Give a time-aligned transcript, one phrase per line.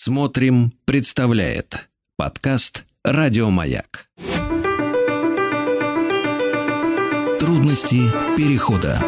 [0.00, 4.06] Смотрим, представляет подкаст Радиомаяк.
[7.40, 8.02] Трудности
[8.36, 9.00] перехода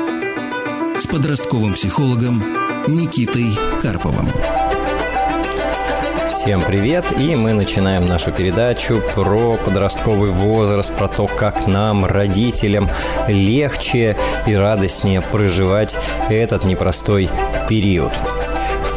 [0.99, 2.41] с подростковым психологом
[2.89, 3.47] Никитой
[3.81, 4.31] Карповым.
[6.29, 7.05] Всем привет!
[7.21, 12.91] И мы начинаем нашу передачу про подростковый возраст, про то, как нам, родителям,
[13.29, 15.97] легче и радостнее проживать
[16.29, 17.31] этот непростой
[17.69, 18.13] период.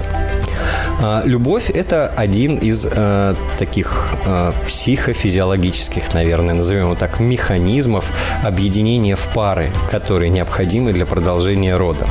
[0.99, 8.11] А, любовь– это один из э, таких э, психофизиологических, наверное, назовем его так, механизмов
[8.43, 12.07] объединения в пары, которые необходимы для продолжения рода.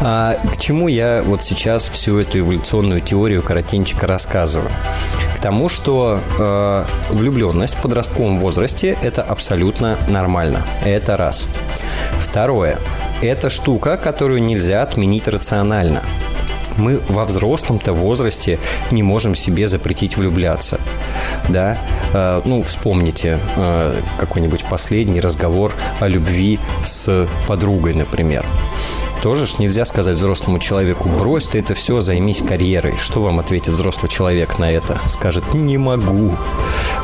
[0.00, 4.70] А, к чему я вот сейчас всю эту эволюционную теорию коротенько рассказываю?
[5.42, 10.62] Тому, что э, влюбленность в подростковом возрасте– это абсолютно нормально.
[10.84, 11.46] Это раз.
[12.18, 12.78] Второе.
[13.22, 16.02] Это штука, которую нельзя отменить рационально–
[16.76, 18.58] мы во взрослом-то возрасте
[18.90, 20.80] не можем себе запретить влюбляться.
[21.48, 21.78] Да?
[22.12, 28.44] Э, ну, вспомните э, какой-нибудь последний разговор о любви с подругой, например.
[29.22, 32.96] Тоже ж нельзя сказать взрослому человеку, брось ты это все, займись карьерой.
[32.96, 34.98] Что вам ответит взрослый человек на это?
[35.08, 36.36] Скажет, не могу.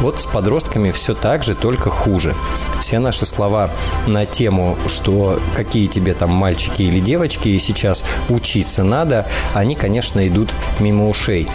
[0.00, 2.34] Вот с подростками все так же, только хуже.
[2.80, 3.70] Все наши слова
[4.06, 10.26] на тему, что какие тебе там мальчики или девочки, и сейчас учиться надо, они, конечно,
[10.26, 11.48] идут мимо ушей.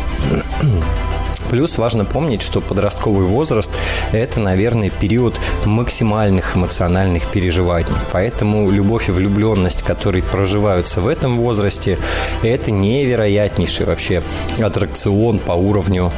[1.51, 3.69] Плюс важно помнить, что подростковый возраст–
[4.13, 5.35] это, наверное, период
[5.66, 7.91] максимальных эмоциональных переживаний.
[8.13, 12.00] Поэтому любовь и влюбленность, которые проживаются в этом возрасте,
[12.41, 14.23] это невероятнейший вообще
[14.59, 16.13] аттракцион по уровню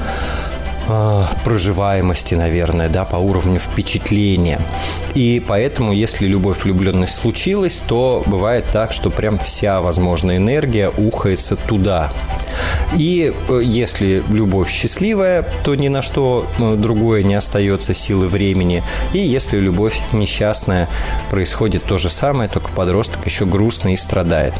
[0.89, 4.59] а, проживаемости, наверное, да, по уровню впечатления.
[5.13, 11.55] И поэтому, если любовь, влюбленность случилась, то бывает так, что прям вся возможная энергия ухается
[11.55, 12.11] туда.
[12.95, 18.83] И э, если любовь счастливая, то ни на что э, другое не остается силы времени.
[19.13, 20.89] И если любовь несчастная,
[21.29, 24.53] происходит то же самое, только подросток еще грустный и страдает.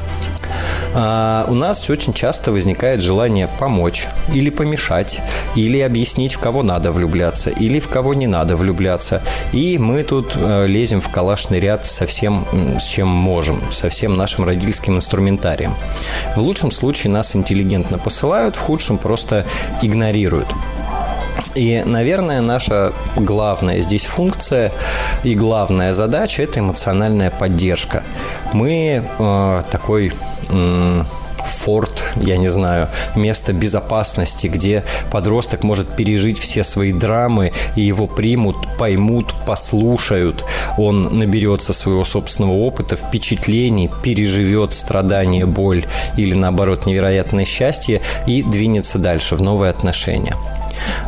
[0.94, 5.22] А у нас очень часто возникает желание помочь или помешать,
[5.56, 9.22] или объяснить, в кого надо влюбляться, или в кого не надо влюбляться.
[9.52, 12.46] И мы тут э, лезем в калашный ряд со всем,
[12.80, 15.76] с чем можем, со всем нашим родительским инструментарием.
[16.36, 19.46] В лучшем случае нас интеллигентно посылают, в худшем просто
[19.82, 20.48] игнорируют.
[21.56, 24.72] И, наверное, наша главная здесь функция
[25.24, 28.04] и главная задача– это эмоциональная поддержка.
[28.54, 30.14] Мы э, такой
[30.50, 31.04] э,
[31.46, 38.08] форт, я не знаю, место безопасности, где подросток может пережить все свои драмы, и его
[38.08, 40.46] примут, поймут, послушают.
[40.78, 45.86] Он наберется своего собственного опыта, впечатлений, переживет страдания, боль
[46.18, 50.36] или, наоборот, невероятное счастье и двинется дальше в новые отношения.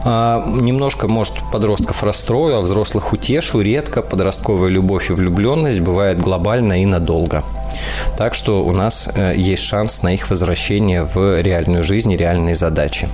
[0.03, 3.62] А, немножко, может, подростков расстрою, а взрослых утешу.
[3.62, 7.44] Редко подростковая любовь и влюбленность бывает глобально и надолго.
[8.17, 12.56] Так что у нас э, есть шанс на их возвращение в реальную жизнь и реальные
[12.56, 13.09] задачи.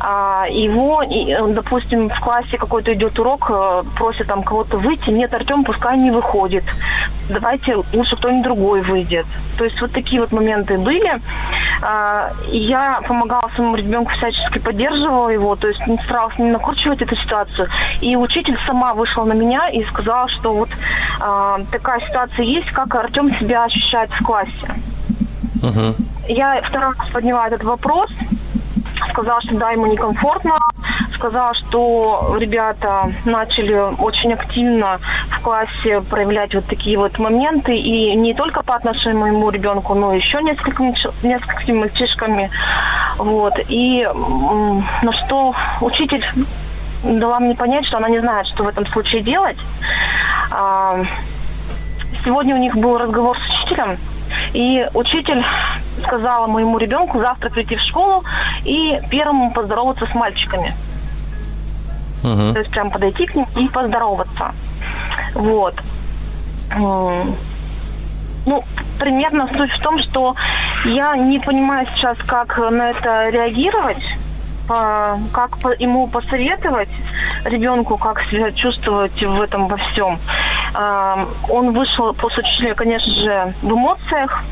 [0.00, 5.34] а, его, э, допустим, в классе какой-то идет урок, э, просят там кого-то выйти, нет,
[5.34, 6.64] Артем пускай не выходит,
[7.28, 9.26] давайте лучше кто-нибудь другой выйдет.
[9.58, 11.20] То есть вот такие вот моменты были.
[11.82, 17.16] А, я помогала своему ребенку всячески, поддерживала его, то есть не старалась не накручивать эту
[17.16, 17.68] ситуацию.
[18.00, 20.68] И учитель сама вышла на меня и сказала, что вот
[21.20, 24.74] а, такая ситуация есть, как Артем себя ощущает в классе.
[25.62, 25.94] Uh-huh.
[26.28, 28.10] Я второй раз подняла этот вопрос,
[29.10, 30.58] сказала, что да, ему некомфортно,
[31.20, 38.32] сказала, что ребята начали очень активно в классе проявлять вот такие вот моменты, и не
[38.32, 42.50] только по отношению к моему ребенку, но еще несколькими, несколькими мальчишками.
[43.18, 43.52] Вот.
[43.68, 44.08] И
[45.02, 46.24] на что учитель
[47.04, 49.58] дала мне понять, что она не знает, что в этом случае делать.
[50.50, 51.04] А,
[52.24, 53.98] сегодня у них был разговор с учителем,
[54.54, 55.44] и учитель
[56.02, 58.22] сказала моему ребенку завтра прийти в школу
[58.64, 60.72] и первому поздороваться с мальчиками.
[62.22, 62.52] Угу.
[62.52, 64.52] То есть прям подойти к ним и поздороваться.
[65.34, 65.74] Вот.
[68.46, 68.64] Ну,
[68.98, 70.34] примерно суть в том, что
[70.84, 74.02] я не понимаю сейчас, как на это реагировать,
[74.66, 76.88] как ему посоветовать
[77.44, 80.18] ребенку, как себя чувствовать в этом во всем.
[81.48, 84.44] Он вышел после учителя, конечно же, в эмоциях.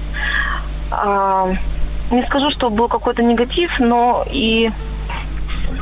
[2.10, 4.70] Не скажу, что был какой-то негатив, но и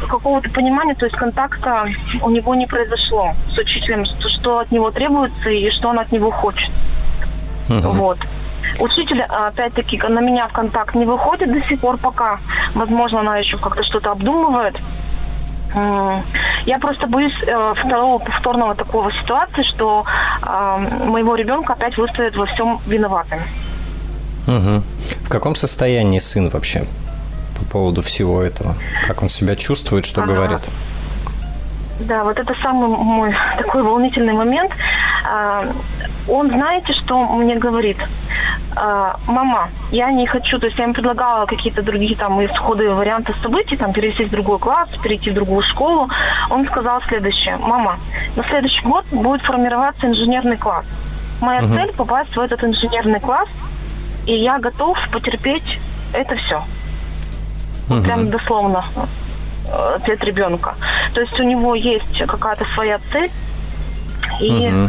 [0.01, 1.89] какого-то понимания, то есть контакта
[2.23, 6.31] у него не произошло с учителем, что от него требуется и что он от него
[6.31, 6.71] хочет.
[7.69, 7.93] Uh-huh.
[7.93, 8.19] Вот.
[8.79, 12.39] Учитель, опять-таки, на меня в контакт не выходит до сих пор пока.
[12.75, 14.77] Возможно, она еще как-то что-то обдумывает.
[15.75, 20.05] Я просто боюсь э, второго повторного такого ситуации, что
[20.43, 23.41] э, моего ребенка опять выставят во всем виноватым.
[24.47, 24.83] Угу.
[25.25, 26.87] В каком состоянии сын вообще
[27.59, 28.75] по поводу всего этого?
[29.07, 30.35] Как он себя чувствует, что ага.
[30.35, 30.61] говорит?
[32.01, 34.73] Да, вот это самый мой такой волнительный момент.
[35.29, 35.67] А,
[36.29, 37.97] он, знаете, что мне говорит?
[38.77, 43.35] А, мама, я не хочу, то есть я им предлагала какие-то другие там исходы, варианты
[43.43, 46.11] событий, там перейти в другой класс, перейти в другую школу.
[46.51, 47.57] Он сказал следующее.
[47.57, 47.99] Мама,
[48.37, 50.85] на следующий год будет формироваться инженерный класс.
[51.41, 51.75] Моя угу.
[51.75, 53.49] цель попасть в этот инженерный класс,
[54.27, 55.79] и я готов потерпеть
[56.13, 56.63] это все.
[57.89, 58.03] Угу.
[58.03, 58.85] Прям дословно
[59.69, 60.75] э, ответ ребенка.
[61.15, 63.31] То есть у него есть какая-то своя цель,
[64.41, 64.89] и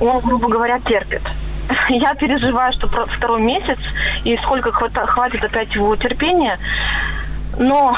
[0.00, 1.22] он, грубо говоря, терпит.
[1.88, 3.78] Я переживаю, что второй месяц,
[4.24, 6.58] и сколько хватит опять его терпения.
[7.58, 7.96] Но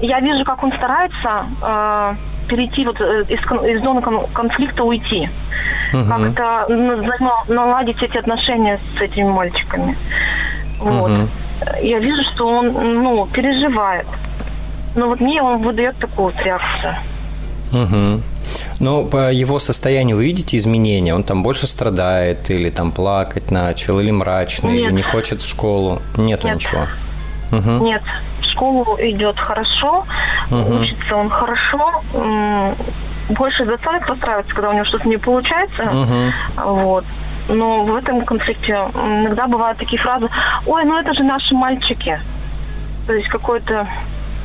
[0.00, 2.14] я вижу, как он старается э,
[2.48, 4.00] перейти вот э, из, из зоны
[4.32, 5.28] конфликта уйти.
[5.92, 6.08] Угу.
[6.08, 6.66] Как-то
[7.48, 9.96] наладить эти отношения с этими мальчиками.
[10.78, 11.10] Вот.
[11.10, 11.28] Угу.
[11.82, 14.06] Я вижу, что он ну, переживает.
[14.94, 16.94] Но вот мне он выдает такую реакцию.
[17.72, 18.22] Угу.
[18.80, 21.14] Но по его состоянию вы видите изменения?
[21.14, 24.80] Он там больше страдает, или там плакать начал, или мрачный, Нет.
[24.80, 26.00] или не хочет в школу?
[26.16, 26.56] Нету Нет.
[26.56, 26.86] ничего?
[27.52, 27.84] Угу.
[27.84, 28.02] Нет,
[28.40, 30.04] в школу идет хорошо,
[30.50, 30.76] угу.
[30.76, 32.02] учится он хорошо.
[33.28, 35.84] Больше за оценок расстраивается, когда у него что-то не получается.
[35.84, 36.70] Угу.
[36.70, 37.04] Вот.
[37.48, 40.28] Но в этом конфликте иногда бывают такие фразы,
[40.66, 42.20] ой, ну это же наши мальчики.
[43.06, 43.88] То есть какое-то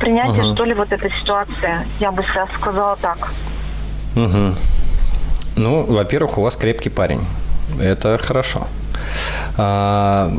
[0.00, 0.54] принятие, угу.
[0.54, 3.32] что ли, вот этой ситуации, я бы сейчас сказала так.
[4.16, 4.54] Угу.
[5.56, 7.24] Ну, во-первых, у вас крепкий парень.
[7.80, 8.66] Это хорошо.
[9.58, 10.30] А,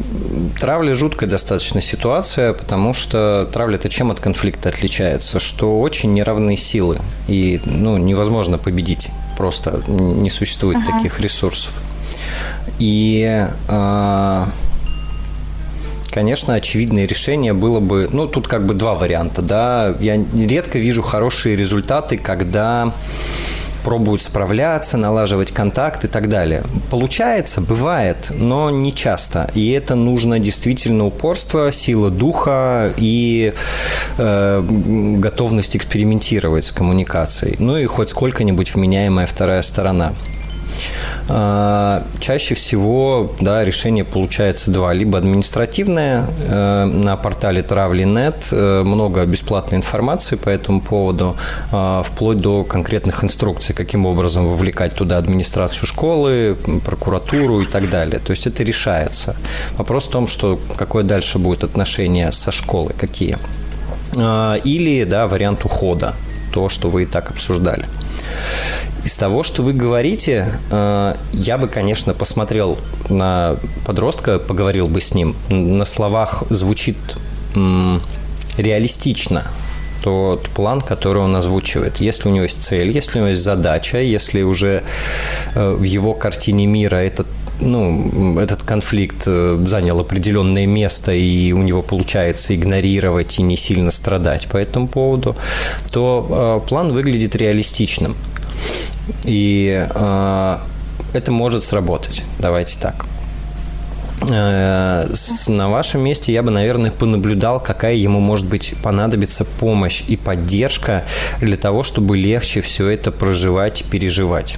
[0.60, 5.40] травля жуткая достаточно ситуация, потому что травля-то чем от конфликта отличается?
[5.40, 9.10] Что очень неравные силы, и ну, невозможно победить.
[9.38, 10.98] Просто не существует uh-huh.
[10.98, 11.72] таких ресурсов.
[12.80, 14.48] И а,
[16.12, 19.96] конечно, очевидное решение было бы, ну, тут как бы два варианта, да.
[20.00, 22.92] Я редко вижу хорошие результаты, когда
[23.84, 26.64] пробуют справляться, налаживать контакт и так далее.
[26.90, 29.50] Получается, бывает, но не часто.
[29.54, 33.54] И это нужно действительно упорство, сила духа и
[34.18, 34.66] э,
[35.20, 37.56] готовность экспериментировать с коммуникацией.
[37.60, 40.14] Ну и хоть сколько-нибудь вменяемая вторая сторона.
[41.30, 44.94] А, чаще всего да, решение получается два.
[44.94, 51.36] Либо административное э, на портале Travli.net, э, много бесплатной информации по этому поводу,
[51.72, 58.20] а, вплоть до конкретных инструкций, каким образом вовлекать туда администрацию школы, прокуратуру и так далее.
[58.20, 59.36] То есть это решается.
[59.78, 63.38] Вопрос в том, что какое дальше будет отношение со школой, какие.
[64.16, 66.14] А, или да, вариант ухода,
[66.54, 67.86] то, что вы и так обсуждали.
[69.04, 72.78] Из того, что вы говорите, э, я бы, конечно, посмотрел
[73.10, 75.36] на подростка, поговорил бы с ним.
[75.50, 76.98] На словах звучит
[78.58, 79.44] реалистично
[80.04, 81.98] тот план, который он озвучивает.
[81.98, 84.84] Если у него есть цель, если у него есть задача, если уже
[85.56, 87.28] э, в его картине мира этот
[87.60, 93.90] ну, этот конфликт э, занял определенное место, и у него получается игнорировать и не сильно
[93.90, 95.36] страдать по этому поводу,
[95.92, 98.16] то план выглядит реалистичным.
[99.24, 100.58] И э,
[101.14, 102.24] это может сработать.
[102.40, 103.06] Давайте так.
[104.30, 105.08] Э,
[105.48, 111.06] на вашем месте я бы, наверное, понаблюдал, какая ему может быть понадобится помощь и поддержка
[111.40, 114.58] для того, чтобы легче все это проживать, переживать.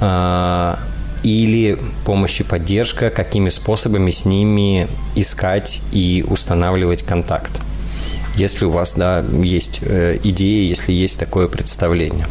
[0.00, 0.76] Э,
[1.22, 4.86] или помощь и поддержка, какими способами с ними
[5.16, 7.60] искать и устанавливать контакт.
[8.36, 12.26] Если у вас да, есть э, идеи, если есть такое представление.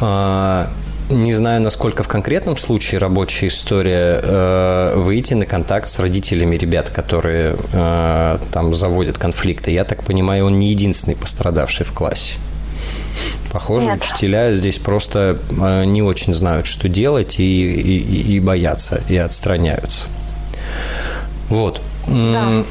[0.00, 0.68] А,
[1.10, 6.90] не знаю, насколько в конкретном случае рабочая история э, выйти на контакт с родителями ребят,
[6.90, 9.70] которые э, там заводят конфликты.
[9.70, 12.38] Я так понимаю, он не единственный пострадавший в классе.
[13.52, 14.02] Похоже, Нет.
[14.02, 20.06] учителя здесь просто э, не очень знают, что делать, и, и, и боятся, и отстраняются.
[21.50, 21.82] Вот.
[22.08, 22.64] Да.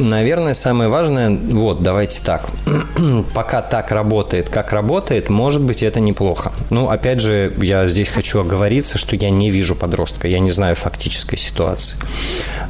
[0.00, 2.48] Наверное, самое важное, вот, давайте так.
[3.34, 6.52] Пока так работает, как работает, может быть, это неплохо.
[6.70, 10.74] Ну, опять же, я здесь хочу оговориться, что я не вижу подростка, я не знаю
[10.74, 11.98] фактической ситуации.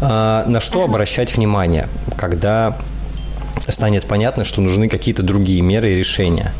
[0.01, 2.77] А, на что обращать внимание, когда
[3.69, 6.53] станет понятно, что нужны какие-то другие меры и решения?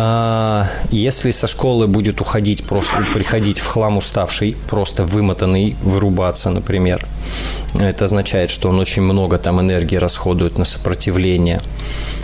[0.00, 7.04] А, если со школы будет уходить, просто приходить в хлам уставший, просто вымотанный, вырубаться, например,
[7.80, 11.60] это означает, что он очень много там энергии расходует на сопротивление.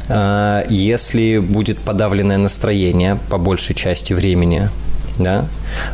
[0.08, 4.70] А, если будет подавленное настроение по большей части времени,
[5.18, 5.48] да,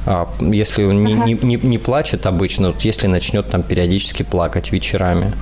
[0.05, 4.71] а, если он не, не, не, не плачет обычно, вот если начнет там периодически плакать
[4.71, 5.33] вечерами,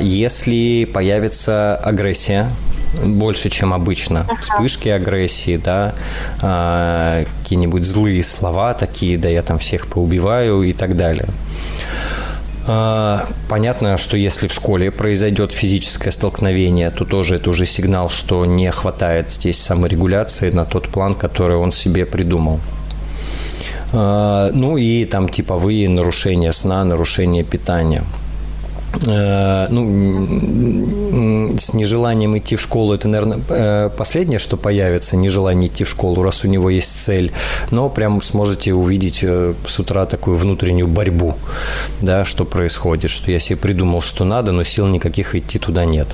[0.00, 2.50] если появится агрессия,
[3.04, 4.26] больше, чем обычно.
[4.40, 5.94] Вспышки агрессии, да,
[6.42, 11.28] а, какие-нибудь злые слова такие, да я там всех поубиваю и так далее.
[12.66, 18.44] А, понятно, что если в школе произойдет физическое столкновение, то тоже это уже сигнал, что
[18.44, 22.60] не хватает здесь саморегуляции на тот план, который он себе придумал.
[23.92, 28.27] А, ну и там типовые нарушения сна, нарушения питания– Э,
[29.70, 29.88] ну,
[31.58, 36.22] с нежеланием идти в школу, это, наверное, э, последнее, что появится, нежелание идти в школу,
[36.22, 37.32] раз у него есть цель,
[37.70, 41.34] но прям сможете увидеть э, с утра такую внутреннюю борьбу,
[42.00, 46.08] да, что происходит, что я себе придумал, что надо, но сил никаких идти туда нет.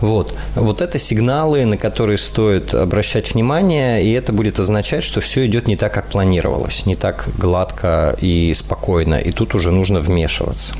[0.00, 0.34] Вот.
[0.54, 5.68] Вот это сигналы, на которые стоит обращать внимание, и это будет означать, что все идет
[5.68, 10.74] не так, как планировалось, не так гладко и спокойно, и тут уже нужно вмешиваться.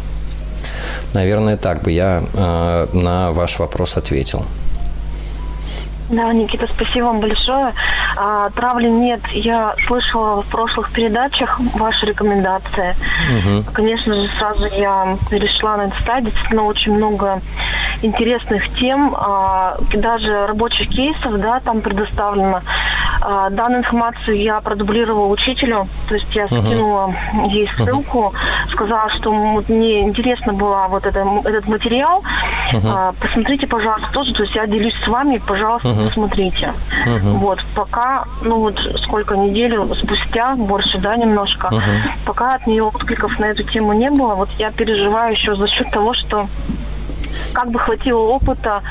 [1.15, 4.45] Наверное, так бы я э, на ваш вопрос ответил.
[6.13, 7.73] Да, Никита, спасибо вам большое.
[8.17, 12.95] А, травли нет, я слышала в прошлых передачах ваши рекомендации.
[13.39, 13.73] Угу.
[13.73, 16.25] Конечно же, сразу я перешла на сайт.
[16.25, 17.41] Действительно, очень много
[18.03, 22.61] интересных тем, а, даже рабочих кейсов, да, там предоставлено.
[23.25, 27.49] А, данную информацию я продублировала учителю, то есть я скинула uh-huh.
[27.51, 28.73] ей ссылку, uh-huh.
[28.73, 32.25] сказала, что мне интересно было вот это, этот материал.
[32.73, 33.15] Uh-huh.
[33.21, 36.09] Посмотрите, пожалуйста, тоже, то есть я делюсь с вами, пожалуйста, uh-huh.
[36.09, 36.73] посмотрите.
[37.07, 37.37] Uh-huh.
[37.39, 41.81] Вот, пока, ну вот сколько недель спустя, больше, да, немножко, uh-huh.
[42.27, 45.91] пока от нее откликов на эту тему не было, вот я переживаю еще за счет
[45.93, 46.49] того, что
[47.53, 48.83] как бы хватило опыта,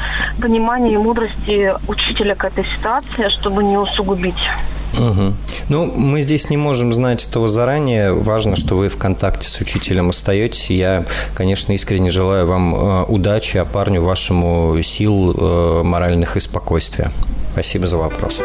[0.41, 4.49] понимания и мудрости учителя к этой ситуации, чтобы не усугубить.
[4.93, 5.33] Угу.
[5.69, 8.13] Ну, мы здесь не можем знать этого заранее.
[8.13, 10.69] Важно, что вы в контакте с учителем остаетесь.
[10.69, 17.11] Я, конечно, искренне желаю вам э, удачи, а парню вашему сил э, моральных и спокойствия.
[17.53, 18.41] Спасибо за вопрос.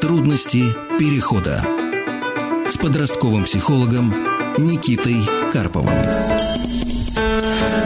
[0.00, 0.64] Трудности
[0.98, 1.64] перехода
[2.68, 4.12] с подростковым психологом
[4.58, 5.16] Никитой
[5.52, 5.94] Карповым.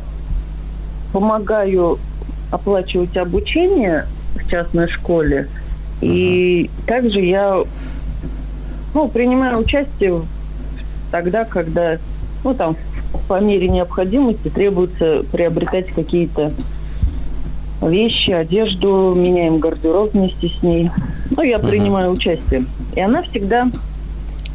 [1.12, 1.98] помогаю
[2.50, 5.48] оплачивать обучение в частной школе.
[6.00, 7.62] И также я
[8.94, 10.22] ну, принимаю участие
[11.10, 11.98] тогда, когда
[12.44, 12.76] ну, там,
[13.28, 16.52] по мере необходимости требуется приобретать какие-то
[17.82, 20.90] вещи, одежду, меняем гардероб вместе с ней.
[21.30, 21.68] Ну, я uh-huh.
[21.68, 22.64] принимаю участие.
[22.94, 23.68] И она всегда,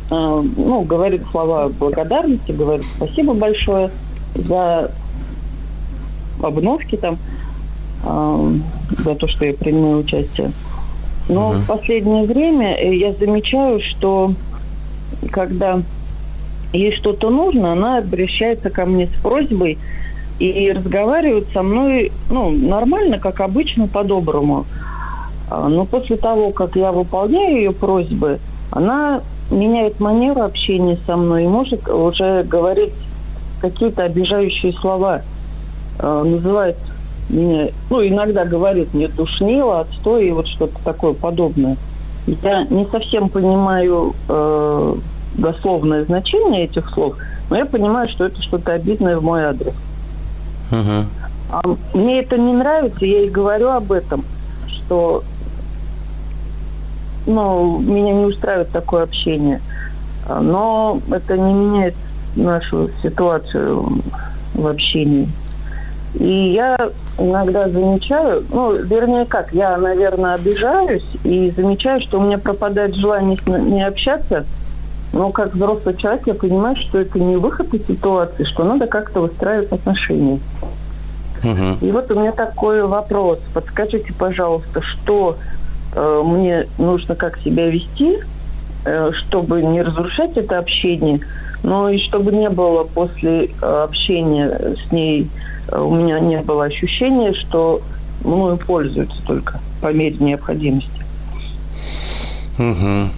[0.09, 3.91] э, ну, говорит слова благодарности, говорит спасибо большое
[4.35, 4.91] за
[6.41, 7.17] обновки там,
[8.03, 8.53] э,
[9.03, 10.51] за то, что я принимаю участие.
[11.29, 11.59] Но uh-huh.
[11.59, 14.33] в последнее время я замечаю, что
[15.31, 15.81] когда
[16.73, 19.77] ей что-то нужно, она обращается ко мне с просьбой
[20.39, 24.65] и разговаривает со мной, ну, нормально, как обычно, по-доброму.
[25.49, 28.39] А, но после того, как я выполняю ее просьбы,
[28.71, 32.93] она меняет манеру общения со мной и может уже говорить
[33.59, 35.21] какие-то обижающие слова.
[35.99, 36.77] А, называет
[37.29, 41.77] меня, ну, иногда говорит мне душнило, отстой и вот что-то такое подобное.
[42.43, 44.95] Я не совсем понимаю э,
[45.35, 47.15] дословное значение этих слов,
[47.49, 49.73] но я понимаю, что это что-то обидное в мой адрес.
[50.71, 51.05] Uh-huh.
[51.49, 51.61] А
[51.93, 54.23] мне это не нравится, я и говорю об этом,
[54.67, 55.23] что
[57.27, 59.61] ну, меня не устраивает такое общение.
[60.29, 61.95] Но это не меняет
[62.35, 64.01] нашу ситуацию
[64.53, 65.27] в общении.
[66.15, 66.77] И я
[67.17, 73.37] иногда замечаю, ну, вернее как, я, наверное, обижаюсь и замечаю, что у меня пропадает желание
[73.37, 74.45] с ней общаться–
[75.13, 79.21] но как взрослый человек я понимаю, что это не выход из ситуации, что надо как-то
[79.21, 80.39] выстраивать отношения.
[81.43, 81.85] Угу.
[81.85, 83.39] И вот у меня такой вопрос.
[83.53, 85.37] Подскажите, пожалуйста, что
[85.95, 88.19] э, мне нужно как себя вести,
[88.85, 91.19] э, чтобы не разрушать это общение,
[91.63, 95.27] но и чтобы не было после э, общения с ней,
[95.67, 97.81] э, у меня не было ощущения, что
[98.23, 101.03] мною пользуются только по мере необходимости.
[102.59, 103.09] Угу.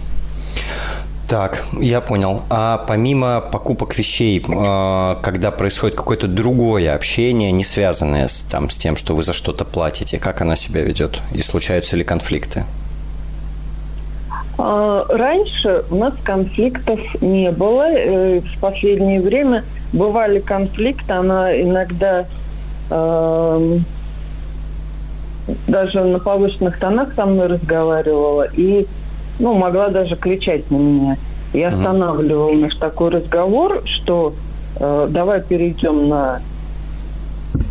[1.28, 2.42] Так, я понял.
[2.50, 8.76] А помимо покупок вещей, а, когда происходит какое-то другое общение, не связанное с, там, с
[8.76, 11.22] тем, что вы за что-то платите, как она себя ведет?
[11.32, 12.64] И случаются ли конфликты?
[14.58, 17.88] А, раньше у нас конфликтов не было.
[17.90, 21.12] Э, в последнее время бывали конфликты.
[21.12, 22.26] Она иногда
[22.90, 23.78] э,
[25.66, 28.46] даже на повышенных тонах со мной разговаривала.
[28.54, 28.86] И
[29.38, 31.16] ну, могла даже кричать на меня.
[31.52, 31.66] Uh-huh.
[31.66, 34.34] останавливал наш такой разговор, что
[34.80, 36.40] э, давай перейдем на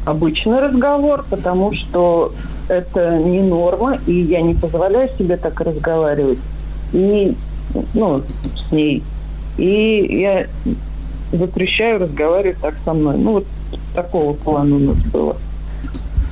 [0.06, 2.34] обычный разговор, потому что
[2.69, 6.39] это не норма, и я не позволяю себе так разговаривать.
[6.93, 7.36] И,
[7.93, 8.21] ну,
[8.56, 9.04] с ней.
[9.58, 10.47] И я
[11.32, 13.17] запрещаю разговаривать так со мной.
[13.17, 13.45] Ну, вот
[13.93, 15.36] такого плана у нас было.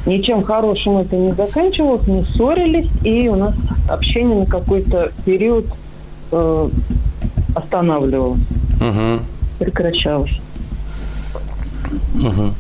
[0.06, 3.56] Ничем хорошим это не заканчивалось, мы ссорились, и у нас
[3.88, 5.66] общение на какой-то период
[6.32, 6.70] э,
[7.56, 8.40] останавливалось,
[8.80, 9.24] угу.
[9.60, 10.40] прекращалось.
[12.16, 12.54] Угу.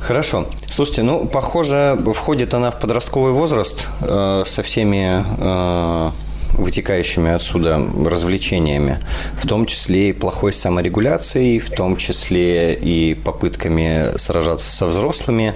[0.00, 0.46] Хорошо.
[0.66, 6.10] Слушайте, ну, похоже, входит она в подростковый возраст э, со всеми э,
[6.56, 8.98] вытекающими отсюда развлечениями,
[9.36, 15.54] в том числе и плохой саморегуляцией, в том числе и попытками сражаться со взрослыми.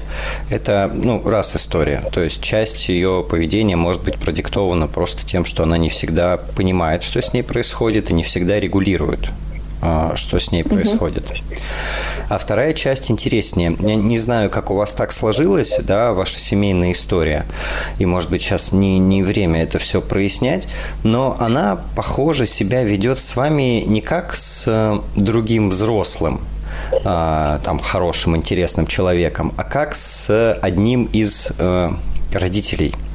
[0.51, 2.03] Это, ну, раз история.
[2.13, 7.03] То есть часть ее поведения может быть продиктована просто тем, что она не всегда понимает,
[7.03, 9.31] что с ней происходит, и не всегда регулирует
[10.14, 11.33] что с ней происходит.
[12.29, 13.75] А вторая часть интереснее.
[13.79, 17.47] Я не знаю, как у вас так сложилось, да, ваша семейная история.
[17.99, 20.69] И, может быть, сейчас не, не время это все прояснять,
[21.05, 26.41] но она, похоже, себя ведет с вами не как с другим взрослым,
[27.05, 31.91] а, там, хорошим, интересным человеком, а как с одним из э,
[32.33, 32.95] родителей–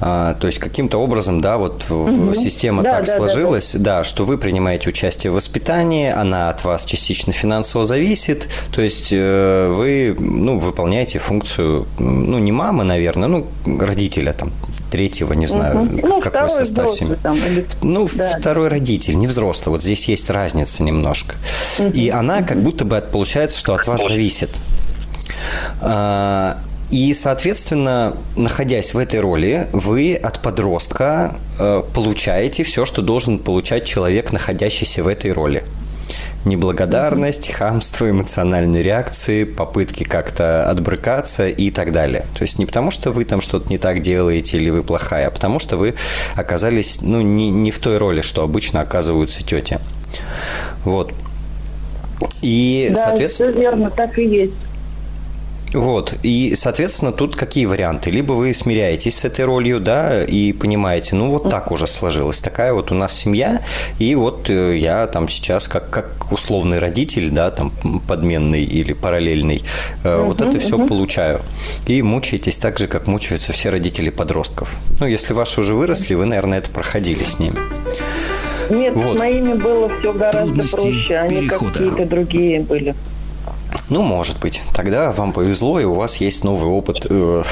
[0.00, 2.34] а, то есть каким-то образом, да, вот угу.
[2.34, 3.98] система да, так да, сложилась, да, да.
[3.98, 9.08] да, что вы принимаете участие в воспитании, она от вас частично финансово зависит, то есть
[9.12, 14.52] э, вы, ну, выполняете функцию, ну, не мамы, наверное, ну, родителя там
[14.90, 16.00] третьего, не знаю, угу.
[16.06, 17.16] ну, какой состав семьи.
[17.22, 17.66] Там, или...
[17.82, 18.38] Ну, да.
[18.38, 19.72] второй родитель, не взрослый.
[19.72, 21.34] Вот здесь есть разница немножко.
[21.78, 21.88] Угу.
[21.88, 24.50] И она как будто бы получается, что от вас зависит.
[26.90, 33.84] И, соответственно, находясь в этой роли, вы от подростка э, получаете все, что должен получать
[33.84, 35.64] человек, находящийся в этой роли.
[36.44, 42.24] Неблагодарность, хамство, эмоциональные реакции, попытки как-то отбрыкаться и так далее.
[42.38, 45.30] То есть не потому, что вы там что-то не так делаете или вы плохая, а
[45.32, 45.94] потому что вы
[46.36, 49.80] оказались ну, не, не в той роли, что обычно оказываются тети.
[50.84, 51.12] Вот.
[52.42, 53.50] И, да, соответственно...
[53.52, 54.54] все верно, так и есть.
[55.72, 56.14] Вот.
[56.22, 58.10] И, соответственно, тут какие варианты?
[58.10, 62.40] Либо вы смиряетесь с этой ролью, да, и понимаете, ну, вот так уже сложилось.
[62.40, 63.60] Такая вот у нас семья,
[63.98, 67.72] и вот э, я там сейчас как, как условный родитель, да, там,
[68.06, 69.62] подменный или параллельный,
[70.02, 71.40] uh вот это все uh получаю.
[71.86, 74.76] И мучаетесь так же, как мучаются все родители подростков.
[75.00, 77.58] Ну, если ваши уже выросли, вы, наверное, это проходили с ними.
[78.70, 79.16] Нет, вот.
[79.16, 81.16] с моими было все гораздо Трудности проще.
[81.16, 82.94] Они какие-то другие были.
[83.88, 84.62] Ну, может быть.
[84.74, 87.42] Тогда вам повезло, и у вас есть новый опыт э,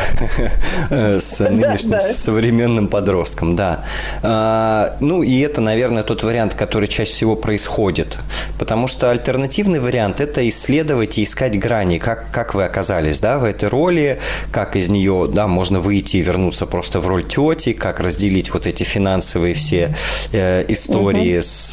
[0.90, 3.84] э, с нынешним современным подростком, да.
[4.22, 8.18] А, ну, и это, наверное, тот вариант, который чаще всего происходит.
[8.58, 13.44] Потому что альтернативный вариант– это исследовать и искать грани, как, как вы оказались, да, в
[13.44, 14.18] этой роли,
[14.50, 18.66] как из нее, да, можно выйти и вернуться просто в роль тети, как разделить вот
[18.66, 19.94] эти финансовые все
[20.32, 21.72] э, истории с,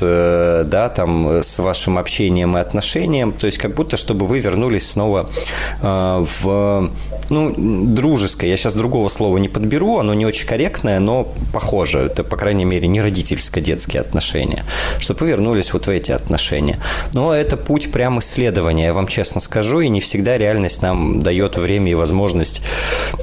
[0.65, 3.33] да, там, с вашим общением и отношением.
[3.33, 5.29] То есть, как будто, чтобы вы вернулись снова
[5.81, 6.89] э, в
[7.29, 7.53] ну,
[7.85, 8.49] дружеское.
[8.49, 11.99] Я сейчас другого слова не подберу, оно не очень корректное, но похоже.
[11.99, 14.65] Это, по крайней мере, не родительско-детские отношения.
[14.99, 16.77] Чтобы вы вернулись вот в эти отношения.
[17.13, 21.57] Но это путь прям исследования, я вам честно скажу, и не всегда реальность нам дает
[21.57, 22.61] время и возможность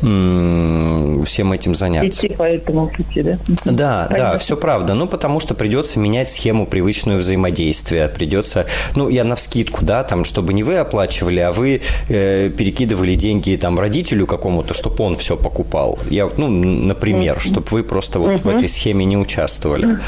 [0.02, 2.26] м- всем этим заняться.
[2.26, 3.38] Идти по этому пути, да?
[3.64, 4.32] Да, Понятно.
[4.32, 4.94] да, все правда.
[4.94, 8.08] Ну, потому что придется менять схему привычную взаимодействия.
[8.08, 13.14] Придется, ну, я на вскидку, да, там, чтобы не вы оплачивали, а вы э, перекидывали
[13.14, 15.98] деньги там родителю какому-то, чтобы он все покупал.
[16.10, 17.48] Я, ну, например, mm-hmm.
[17.48, 18.38] чтобы вы просто вот mm-hmm.
[18.38, 19.98] в этой схеме не участвовали.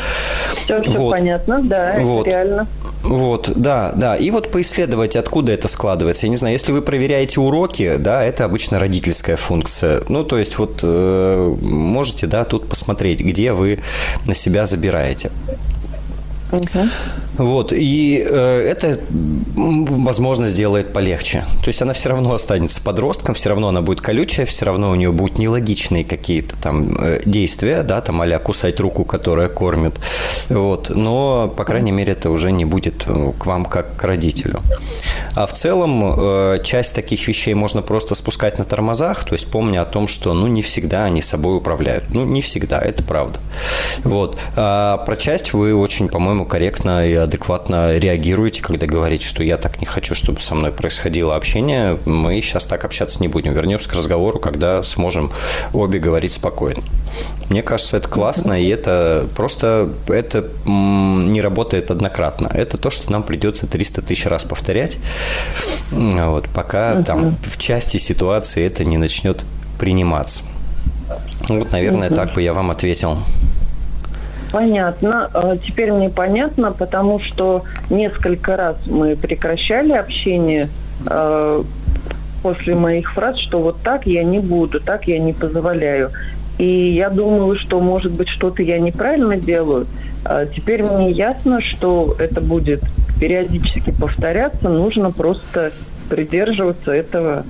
[0.57, 1.11] Все, все вот.
[1.11, 2.27] понятно, да, вот.
[2.27, 2.69] это реально.
[3.03, 4.17] Вот, да, да.
[4.17, 6.27] И вот поисследовать, откуда это складывается.
[6.27, 10.03] Я не знаю, если вы проверяете уроки, да, это обычно родительская функция.
[10.09, 13.81] Ну, то есть вот э, можете, да, тут посмотреть, где вы
[14.27, 15.31] на себя забираете.
[16.53, 16.81] Угу.
[17.41, 19.01] Вот, и э, это,
[19.57, 21.45] возможно, сделает полегче.
[21.63, 24.95] То есть она все равно останется подростком, все равно она будет колючая, все равно у
[24.95, 29.95] нее будут нелогичные какие-то там э, действия, да, там а кусать руку, которая кормит.
[30.51, 34.61] Вот, но, по крайней мере, это уже не будет э, к вам как к родителю.
[35.35, 39.81] А в целом, э, часть таких вещей можно просто спускать на тормозах, то есть помня
[39.81, 42.05] о том, что, ну, не всегда они собой управляют.
[42.11, 43.39] Ну, не всегда, это правда.
[44.05, 44.39] Вот.
[44.57, 49.81] А про часть вы очень, по-моему, корректно и адекватно реагируете, когда говорите, что я так
[49.81, 53.53] не хочу, чтобы со мной происходило общение, мы сейчас так общаться не будем.
[53.53, 55.31] Вернемся к разговору, когда сможем
[55.73, 56.83] обе говорить спокойно.
[57.49, 62.49] Мне кажется, это классно, и это просто это не работает однократно.
[62.53, 64.99] Это то, что нам придется 300 тысяч раз повторять,
[65.93, 67.05] вот, пока uh-huh.
[67.05, 69.45] там в части ситуации это не начнет
[69.79, 70.43] приниматься.
[71.49, 72.15] Вот, наверное, uh-huh.
[72.15, 73.19] так бы я вам ответил.
[74.53, 75.31] Понятно.
[75.33, 80.69] А теперь мне понятно, потому что несколько раз мы прекращали общение
[81.07, 81.63] э,
[82.43, 86.11] после моих фраз, что вот так я не буду, так я не позволяю.
[86.59, 89.87] И я думаю, что, может быть, что-то я неправильно делаю.
[90.25, 92.83] А теперь мне ясно, что это будет
[93.19, 95.73] периодически повторяться, нужно просто
[96.09, 97.45] придерживаться этого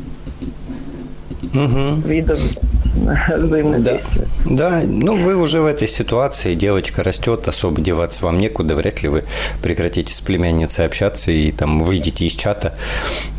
[1.55, 2.07] угу.
[2.07, 2.37] вида
[3.37, 4.27] взаимодействие.
[4.45, 4.81] Да.
[4.81, 9.09] да, ну вы уже в этой ситуации, девочка растет, особо деваться вам некуда, вряд ли
[9.09, 9.25] вы
[9.63, 12.75] прекратите с племянницей общаться и там выйдете из чата.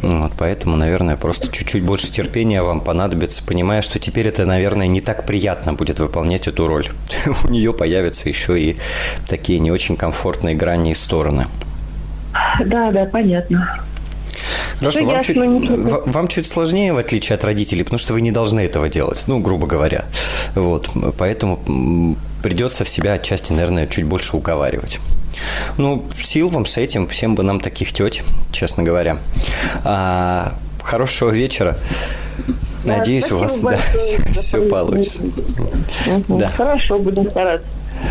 [0.02, 5.02] Вот, поэтому, наверное, просто чуть-чуть больше терпения вам понадобится, понимая, что теперь это, наверное, не
[5.02, 6.88] так приятно будет выполнять эту роль.
[7.44, 8.78] У нее появятся еще и
[9.28, 11.46] такие не очень комфортные грани и стороны.
[12.66, 13.84] Да, да, понятно.
[14.82, 18.62] Хорошо, вам чуть, вам чуть сложнее, в отличие от родителей, потому что вы не должны
[18.62, 20.06] этого делать, ну, грубо говоря.
[20.56, 25.00] Вот, поэтому придется в себя отчасти, наверное, чуть больше уговаривать.
[25.78, 29.20] Ну, сил вам с этим, всем бы нам таких теть, честно говоря.
[29.84, 31.78] А, хорошего вечера.
[32.84, 35.24] Надеюсь, у вас да, все, все получится.
[36.08, 36.40] Угу.
[36.40, 36.50] Да.
[36.52, 37.68] Хорошо, будем стараться.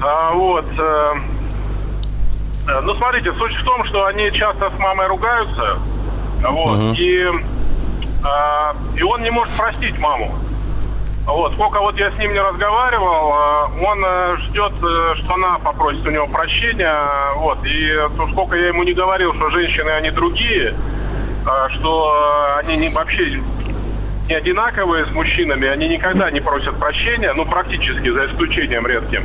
[0.00, 0.64] А, вот.
[0.78, 1.14] Э,
[2.68, 5.78] э, ну, смотрите, суть в том, что они часто с мамой ругаются.
[6.42, 6.78] Вот.
[6.78, 6.96] Uh-huh.
[6.96, 7.30] И,
[8.24, 10.32] а, и он не может простить маму.
[11.26, 14.72] Вот, сколько вот я с ним не разговаривал, э, он ждет,
[15.18, 17.94] что она попросит у него прощения, вот, и
[18.32, 20.74] сколько я ему не говорил, что женщины, они другие,
[21.74, 23.42] что они не, вообще
[24.28, 29.24] не одинаковые с мужчинами, они никогда не просят прощения, ну, практически, за исключением редким.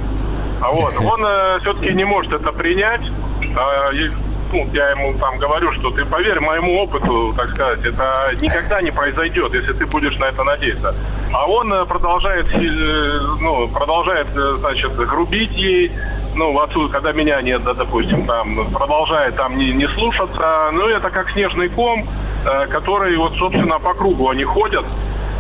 [0.62, 3.02] А вот, он э, все-таки не может это принять.
[3.42, 4.10] Э, и,
[4.54, 8.92] ну, я ему там говорю, что ты поверь моему опыту, так сказать, это никогда не
[8.92, 10.96] произойдет, если ты будешь на это надеяться.
[11.34, 15.92] А он э, продолжает, э, ну, продолжает, э, значит, грубить ей,
[16.36, 21.10] ну, отсюда, когда меня нет, да, допустим, там, продолжает там не, не слушаться, ну, это
[21.10, 22.08] как снежный ком,
[22.70, 24.86] которые вот, собственно, по кругу они ходят,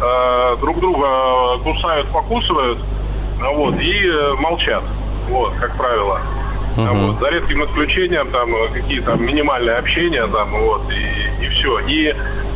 [0.01, 2.79] э, друг друга кусают, покусывают,
[3.39, 4.83] вот, и э, молчат,
[5.29, 6.19] вот, как правило.
[6.75, 7.07] Uh-huh.
[7.07, 11.79] Вот, за редким исключением там какие-то минимальные общения там вот и, и все.
[11.81, 12.15] И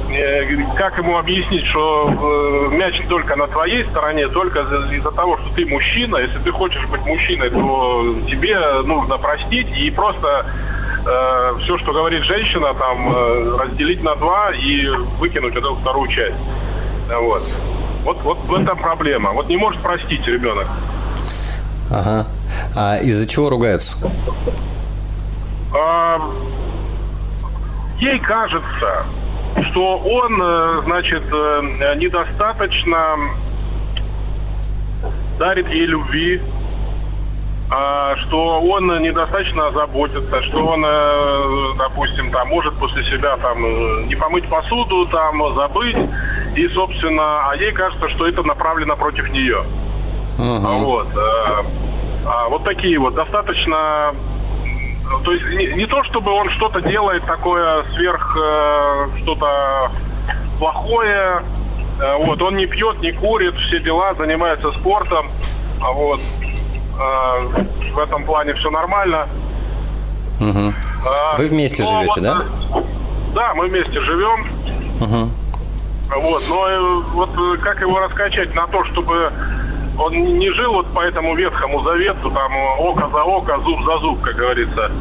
[0.10, 2.10] э, как ему объяснить, что
[2.72, 6.18] э, мяч только на твоей стороне, только из-за того, что ты мужчина.
[6.18, 10.48] Если ты хочешь быть мужчиной, то тебе нужно простить и просто
[11.08, 14.88] э, все, что говорит женщина, там э, разделить на два и
[15.20, 16.38] выкинуть эту вторую часть.
[17.08, 17.44] Вот.
[18.04, 19.32] Вот, вот в этом проблема.
[19.32, 20.68] Вот не может простить ребенок.
[21.92, 22.28] Ага.
[22.76, 23.98] А из-за чего ругаются?
[25.74, 26.22] А,
[28.00, 29.04] ей кажется,
[29.70, 33.18] что он, э, значит, э, недостаточно
[35.38, 36.42] дарит ей любви,
[37.70, 43.62] что он недостаточно заботится, что он, э, допустим, там может после себя там
[44.08, 45.98] не помыть посуду, там забыть,
[46.56, 49.64] и, собственно, а ей кажется, что это направлено против нее.
[50.38, 50.80] Uh-huh.
[50.80, 51.08] Вот.
[51.14, 51.64] Э,
[52.26, 54.14] а, вот такие вот достаточно
[55.24, 59.92] то есть не, не то, чтобы он что-то делает такое сверх э, что-то
[60.60, 61.44] плохое.
[62.20, 65.28] вот, он не пьет, не курит, все дела, занимается спортом.
[65.80, 66.20] Вот.
[66.98, 69.28] В этом плане все нормально.
[70.40, 70.74] Угу.
[71.38, 72.44] Вы вместе но живете, вот, да?
[73.34, 74.48] Да, мы вместе живем.
[75.02, 75.30] Угу.
[76.22, 79.32] Вот, но э, вот э, как его раскачать на то, чтобы
[80.00, 84.22] он не жил вот по этому ветхому завету, там око за око, зуб за зуб,
[84.22, 84.92] как говорится.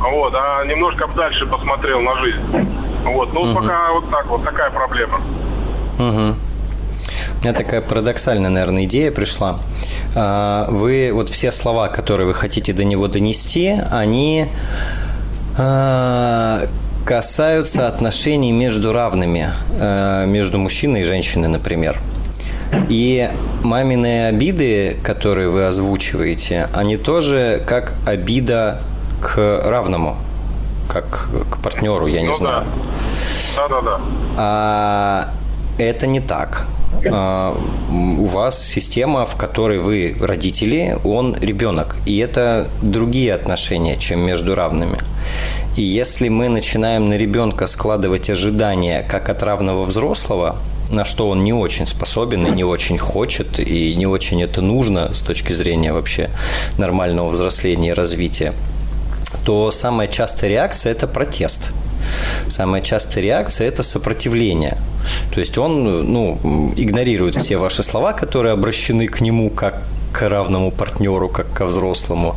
[0.00, 2.40] Вот, а немножко дальше посмотрел на жизнь.
[3.04, 3.54] Вот, ну угу.
[3.54, 5.20] пока вот так вот такая проблема.
[5.98, 6.34] Угу.
[7.46, 9.60] Меня такая парадоксальная, наверное, идея пришла.
[10.16, 14.46] А, вы вот все слова, которые вы хотите до него донести, они
[15.56, 16.66] а,
[17.04, 22.00] касаются отношений между равными, э, между мужчиной и женщиной, например.
[22.88, 23.30] И
[23.62, 28.80] маминые обиды, которые вы озвучиваете, они тоже как обида
[29.22, 30.16] к равному,
[30.92, 32.64] как к партнеру, я не Ну знаю.
[33.56, 34.00] Да, да, да.
[34.36, 35.28] А
[35.78, 36.66] это не так.
[37.04, 37.56] А,
[37.90, 41.96] у вас система, в которой вы родители, он ребенок.
[42.06, 44.98] И это другие отношения, чем между равными.
[45.76, 50.56] И если мы начинаем на ребенка складывать ожидания как от равного взрослого,
[50.90, 55.12] на что он не очень способен и не очень хочет, и не очень это нужно
[55.12, 56.30] с точки зрения вообще
[56.78, 58.52] нормального взросления и развития,
[59.44, 61.72] то самая частая реакция– это протест.
[62.48, 64.76] Самая частая реакция– это сопротивление.
[65.32, 69.82] То есть он ну, игнорирует все ваши слова, которые обращены к нему как
[70.12, 72.36] к равному партнеру, как ко взрослому.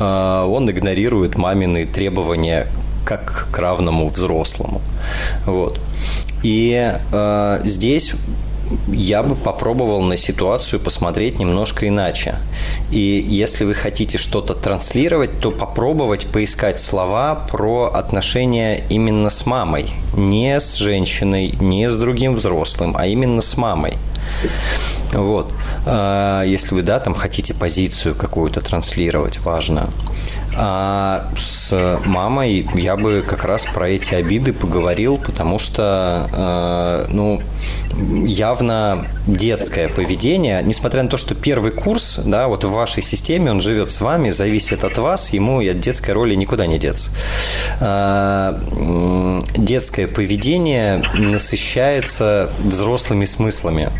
[0.00, 2.66] А, Он игнорирует мамины требования
[3.04, 4.80] как к равному взрослому.
[5.46, 5.80] Вот.
[6.42, 8.12] И э, здесь
[8.88, 12.36] я бы попробовал на ситуацию посмотреть немножко иначе.
[12.90, 19.90] И если вы хотите что-то транслировать, то попробовать поискать слова про отношения именно с мамой.
[20.14, 23.94] Не с женщиной, не с другим взрослым, а именно с мамой.
[25.12, 25.52] Вот.
[25.86, 29.90] А, Если вы, да, там хотите позицию какую-то транслировать, важно.
[30.56, 37.40] А с мамой я бы как раз про эти обиды поговорил, потому что, э, ну,
[38.24, 43.60] явно детское поведение, несмотря на то, что первый курс, да, вот в вашей системе, он
[43.60, 47.12] живет с вами, зависит от вас, ему и от детской роли никуда не деться.
[47.80, 48.60] А,
[49.56, 53.90] Детское поведение насыщается взрослыми смыслами.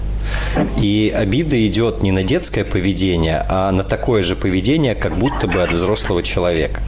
[0.76, 5.62] И обида идет не на детское поведение, а на такое же поведение, как будто бы
[5.62, 6.82] от взрослого человека.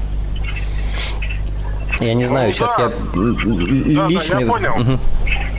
[2.00, 2.84] Я не знаю, Ну, сейчас да.
[2.84, 4.40] я Да, да, личный...
[4.42, 4.98] я понял.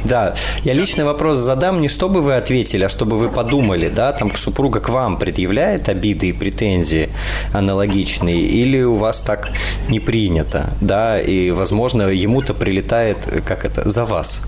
[0.03, 4.35] Да, я личный вопрос задам не чтобы вы ответили, а чтобы вы подумали, да, там
[4.35, 7.09] супруга к вам предъявляет обиды и претензии
[7.53, 9.51] аналогичные, или у вас так
[9.87, 14.41] не принято, да, и, возможно, ему-то прилетает, как это, за вас.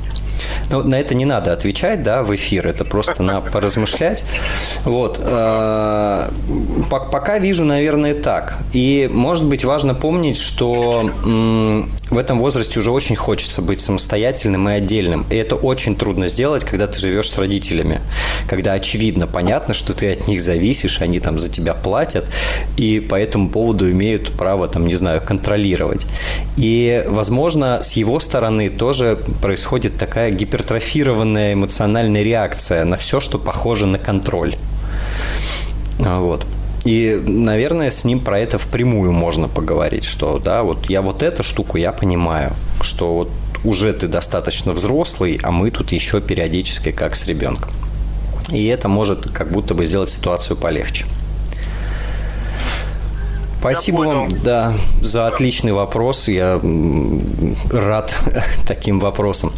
[0.69, 4.23] Ну, на это не надо отвечать, да, в эфир, это просто на поразмышлять.
[4.83, 5.19] Вот.
[5.21, 6.29] э,
[6.89, 8.57] пок- Пока вижу, наверное, так.
[8.73, 11.09] И, может быть, важно помнить, что
[12.09, 15.25] в этом возрасте уже очень хочется быть самостоятельным и отдельным.
[15.29, 18.01] И это очень трудно сделать, когда ты живешь с родителями.
[18.47, 22.25] Когда очевидно, понятно, что ты от них зависишь, они там за тебя платят,
[22.77, 26.05] и по этому поводу имеют право, там, не знаю, контролировать.
[26.57, 33.85] И, возможно, с его стороны тоже происходит такая гипертрофированная эмоциональная реакция на все, что похоже
[33.85, 34.55] на контроль.
[36.05, 36.45] А, Вот.
[36.85, 41.41] И, наверное, с ним про это впрямую можно поговорить, что, да, вот я вот эту
[41.41, 43.31] штуку я понимаю, что вот
[43.63, 47.71] уже ты достаточно взрослый, а мы тут еще периодически как с ребенком.
[48.51, 51.07] И это может как будто бы сделать ситуацию полегче.
[53.71, 56.28] Спасибо вам, да, за отличный вопрос.
[56.28, 56.60] Я
[57.71, 58.13] рад
[58.67, 59.51] таким вопросам.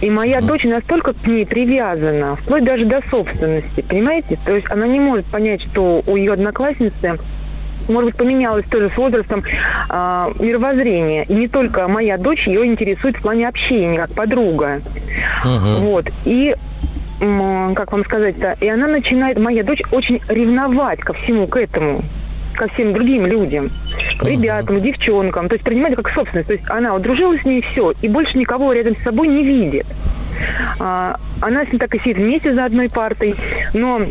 [0.00, 4.38] И моя дочь настолько к ней привязана, вплоть даже до собственности, понимаете?
[4.44, 7.18] То есть она не может понять, что у ее одноклассницы
[7.88, 9.42] может быть, поменялось тоже с возрастом
[9.88, 11.24] а, мировоззрение.
[11.24, 14.82] И не только моя дочь ее интересует в плане общения, как подруга.
[15.44, 16.06] Вот.
[16.26, 16.54] И
[17.18, 22.02] как вам сказать-то, и она начинает, моя дочь, очень ревновать ко всему к этому
[22.58, 23.70] ко всем другим людям,
[24.18, 25.48] к ребятам, девчонкам.
[25.48, 26.48] То есть принимать как собственность.
[26.48, 29.86] То есть она удружилась с ней, все, и больше никого рядом с собой не видит.
[30.80, 33.34] А, она с ним так и сидит вместе за одной партой,
[33.74, 34.02] но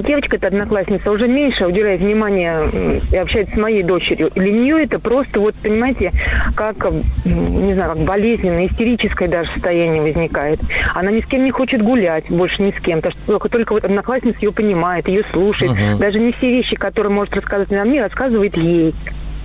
[0.00, 4.30] девочка, эта одноклассница, уже меньше уделяет внимания и общается с моей дочерью.
[4.34, 6.12] Для нее это просто, вот, понимаете,
[6.54, 6.76] как,
[7.24, 10.60] не знаю, как болезненное, истерическое даже состояние возникает.
[10.94, 13.00] Она ни с кем не хочет гулять, больше ни с кем.
[13.00, 15.72] Потому что только, только вот одноклассница ее понимает, ее слушает.
[15.72, 15.98] Uh-huh.
[15.98, 18.94] Даже не все вещи, которые может рассказывать нам мне, рассказывает ей.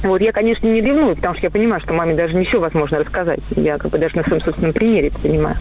[0.07, 3.39] Вот я, конечно, не ревную, потому что я понимаю, что маме даже все возможно рассказать.
[3.55, 5.55] Я как бы даже на своем собственном примере это понимаю.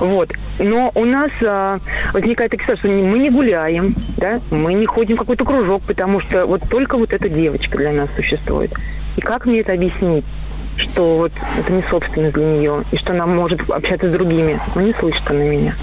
[0.00, 0.30] Вот.
[0.58, 1.78] Но у нас а,
[2.12, 6.46] возникает такая что мы не гуляем, да, мы не ходим в какой-то кружок, потому что
[6.46, 8.72] вот только вот эта девочка для нас существует.
[9.16, 10.24] И как мне это объяснить?
[10.78, 14.82] что вот это не собственность для нее, и что она может общаться с другими, но
[14.82, 15.74] не слышит она меня.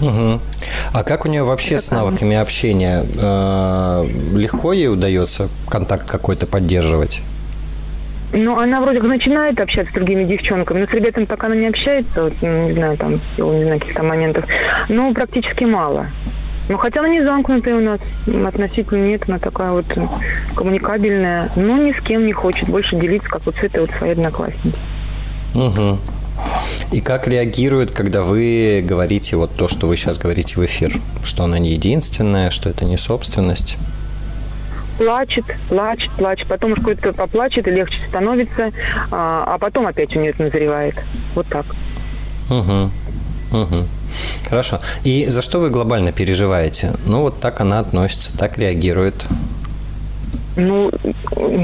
[0.00, 0.40] Угу.
[0.92, 2.42] А как у нее вообще Это с навыками там.
[2.42, 3.04] общения?
[3.20, 7.22] Э, легко ей удается контакт какой-то поддерживать?
[8.32, 11.66] Ну, она вроде как начинает общаться с другими девчонками, но с ребятами пока она не
[11.66, 14.44] общается, вот, ну, не знаю, там, не знаю, каких-то моментов,
[14.90, 16.06] но практически мало.
[16.68, 18.00] Ну, хотя она не замкнутая у нас,
[18.46, 19.86] относительно нет, она такая вот
[20.54, 24.12] коммуникабельная, но ни с кем не хочет больше делиться, как вот с этой вот своей
[24.12, 24.78] одноклассницей.
[25.54, 25.98] Угу.
[26.92, 30.94] И как реагирует, когда вы говорите вот то, что вы сейчас говорите в эфир?
[31.22, 33.76] Что она не единственная, что это не собственность?
[34.98, 38.72] плачет, плачет, плачет, потом уж какой-то поплачет и легче становится,
[39.10, 40.96] а, а потом опять у нее это назревает.
[41.34, 41.64] Вот так.
[42.50, 42.90] Угу.
[43.62, 43.86] Угу.
[44.48, 44.80] Хорошо.
[45.04, 46.94] И за что вы глобально переживаете?
[47.06, 49.26] Ну, вот так она относится, так реагирует.
[50.58, 50.90] Ну,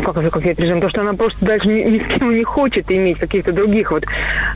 [0.05, 2.91] как, как я переживаю, потому что она просто дальше ни, ни с кем не хочет
[2.91, 4.05] иметь каких-то других вот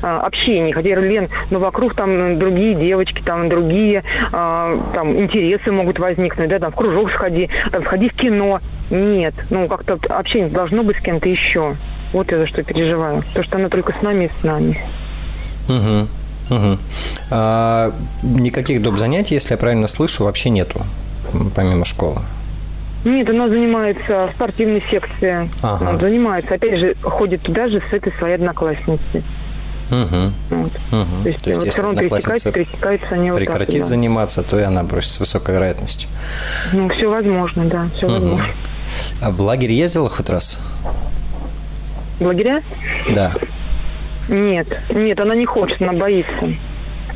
[0.00, 0.72] а, общений.
[0.72, 6.60] Хотя, Лен, ну, вокруг там другие девочки, там другие а, там интересы могут возникнуть, да,
[6.60, 8.60] там в кружок сходи, там сходи в кино.
[8.90, 11.74] Нет, ну, как-то общение должно быть с кем-то еще.
[12.12, 13.22] Вот я за что переживаю.
[13.34, 14.78] То, что она только с нами и с нами.
[15.68, 16.08] Угу.
[16.54, 16.78] Угу.
[17.30, 18.98] А, никаких доп.
[18.98, 20.80] занятий, если я правильно слышу, вообще нету,
[21.56, 22.20] помимо школы?
[23.04, 25.48] Нет, она занимается в спортивной секции.
[25.62, 25.90] Ага.
[25.90, 26.54] Он занимается.
[26.54, 29.22] Опять же, ходит туда же с этой своей одноклассницей.
[29.90, 30.32] Угу.
[30.50, 30.72] Вот.
[30.92, 31.22] Угу.
[31.22, 33.86] То есть, то есть вот все равно пересекаются, пересекаются они вот прекратит так, да.
[33.86, 36.10] заниматься, то и она бросит с высокой вероятностью.
[36.72, 38.14] Ну, все возможно, да, все угу.
[38.14, 38.46] возможно.
[39.22, 40.60] А в лагерь ездила хоть раз?
[42.20, 42.62] В лагеря?
[43.14, 43.32] Да.
[44.28, 46.52] Нет, нет, она не хочет, она боится.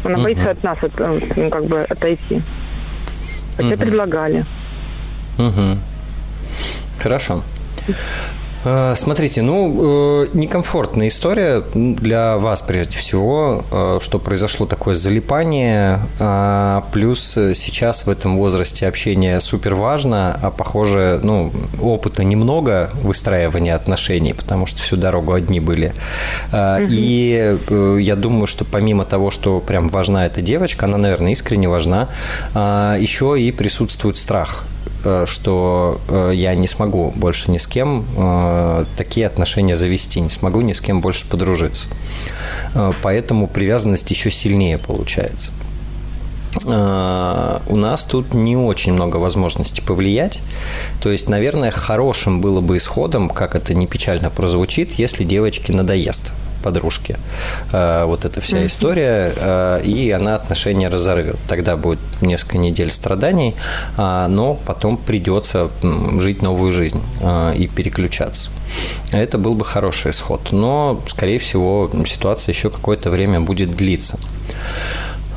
[0.05, 0.23] Она угу.
[0.23, 0.93] боится от нас от,
[1.37, 2.41] ну, как бы отойти.
[3.57, 3.77] Хотя угу.
[3.77, 4.47] предлагали.
[5.39, 5.79] Угу.
[6.99, 7.43] Хорошо.
[8.65, 16.01] Э, смотрите, ну, э, некомфортная история для вас прежде всего, э, что произошло такое залипание,
[16.21, 23.75] а плюс сейчас в этом возрасте общение супер важно, а похоже, ну, опыта немного выстраивания
[23.75, 25.93] отношений, потому что всю дорогу одни были.
[26.53, 32.09] И я думаю, что помимо того, что прям важна эта девочка, она, наверное, искренне важна,
[32.55, 34.65] еще и присутствует страх
[35.27, 40.61] что э, я не смогу больше ни с кем э, такие отношения завести, не смогу
[40.61, 41.89] ни с кем больше подружиться.
[43.03, 45.53] Поэтому привязанность еще сильнее получается.
[46.65, 50.43] У нас тут не очень много возможностей повлиять.
[51.01, 56.33] То есть, наверное, хорошим было бы исходом, как это не печально прозвучит, если девочке надоест
[56.63, 57.17] подружки.
[57.73, 61.37] Э, вот эта вся история, э, и она отношения разорвет.
[61.49, 63.55] Тогда будет несколько недель страданий,
[63.97, 65.71] а, но потом придется
[66.19, 68.51] жить новую жизнь э, и переключаться.
[69.13, 74.19] Это был бы хороший исход, но, скорее всего, ситуация еще какое-то время будет длиться.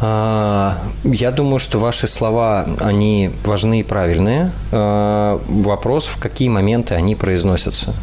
[0.01, 4.51] А, я думаю, что ваши слова, они важны и правильные.
[4.71, 7.93] Вопрос, в какие моменты они произносятся.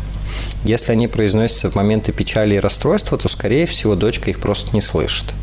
[0.64, 4.80] Если они произносятся в моменты печали и расстройства, то, скорее всего, дочка их просто не
[4.80, 5.34] слышит.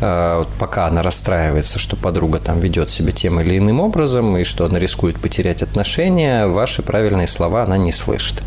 [0.00, 4.44] А, вот пока она расстраивается, что подруга там ведет себя тем или иным образом, и
[4.44, 8.42] что она рискует потерять отношения, ваши правильные слова она не слышит.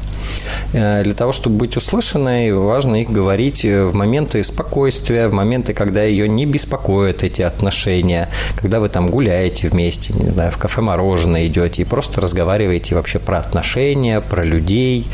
[0.74, 6.04] Э, для того, чтобы быть услышанной, важно их говорить в моменты спокойствия, в моменты, когда
[6.04, 11.48] ее не беспокоят эти отношения, когда вы там гуляете вместе, не знаю, в кафе мороженое
[11.48, 15.08] идете и просто разговариваете вообще про отношения, про людей,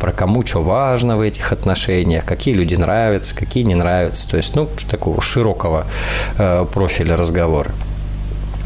[0.00, 4.28] про кому что важно в этих отношениях, какие люди нравятся, какие не нравятся.
[4.28, 5.83] То есть, ну, такого широкого э,
[6.72, 7.70] профиля разговора.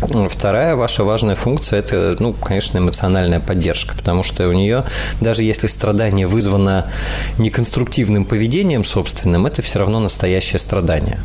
[0.00, 4.84] Вторая ваша важная функция– это, ну, конечно, эмоциональная поддержка, потому что у нее,
[5.20, 6.90] даже если страдание вызвано
[7.36, 11.18] неконструктивным поведением собственным, это все равно настоящее страдание.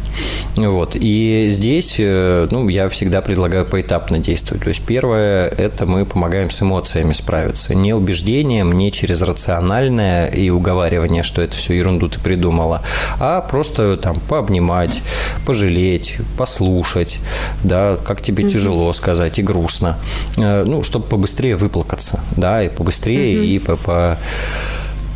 [0.55, 0.95] Вот.
[0.95, 4.63] И здесь, э, ну, я всегда предлагаю поэтапно действовать.
[4.63, 7.75] То есть первое– это мы помогаем с эмоциями справиться.
[7.75, 12.81] Не убеждением, не через рациональное и уговаривание, что это все ерунду ты придумала,
[13.19, 15.01] а просто там пообнимать,
[15.45, 17.19] пожалеть, послушать,
[17.63, 19.97] да, как тебе тяжело тяжело сказать и грустно.
[20.37, 23.45] Э, ну, чтобы побыстрее выплакаться, да, и побыстрее, mm-hmm.
[23.45, 24.17] и по, по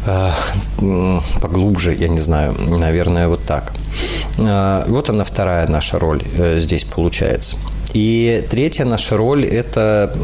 [0.05, 0.31] э,
[1.41, 3.73] поглубже, я не знаю, наверное, вот так.
[4.37, 6.23] Э, вот она вторая наша роль
[6.57, 7.57] здесь получается.
[7.97, 10.15] И третья наша роль– это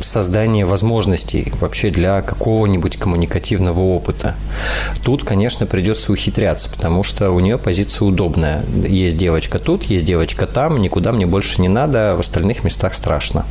[0.00, 4.34] создание возможностей вообще для какого-нибудь коммуникативного опыта.
[5.04, 8.64] Тут, конечно, придется ухитряться, потому что у нее позиция удобная.
[8.88, 13.44] Есть девочка тут, есть девочка там, никуда мне больше не надо, в остальных местах страшно.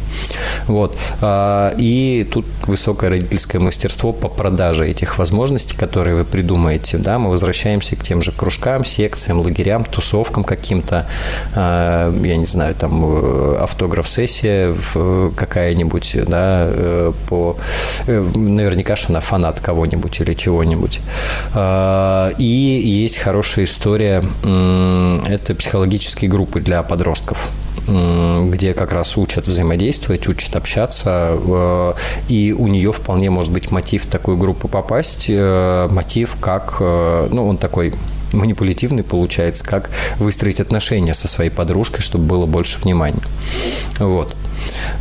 [0.66, 0.97] Вот.
[1.22, 6.97] А, и тут высокое родительское мастерство по продаже этих возможностей, которые вы придумаете.
[6.97, 11.07] Да, мы возвращаемся к тем же кружкам, секциям, лагерям, тусовкам каким-то,
[11.53, 14.75] а, я не знаю, там э, автограф-сессия
[15.35, 17.57] какая-нибудь, да, э, по...
[18.07, 21.01] Э, наверняка что она фанат кого-нибудь или чего-нибудь.
[21.53, 24.23] А, и есть хорошая история,
[25.27, 27.51] это психологические группы для подростков
[27.87, 31.93] где как раз учат взаимодействовать, учат общаться, э,
[32.27, 37.57] и у нее вполне может быть мотив в такую группу попасть, мотив как, ну, он
[37.57, 37.93] такой
[38.34, 43.21] манипулятивный получается, как выстроить отношения со своей подружкой, чтобы было больше внимания.
[43.99, 44.36] Вот.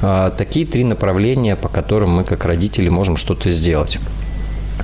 [0.02, 3.98] А, такие три направления, по которым мы как родители можем что-то сделать.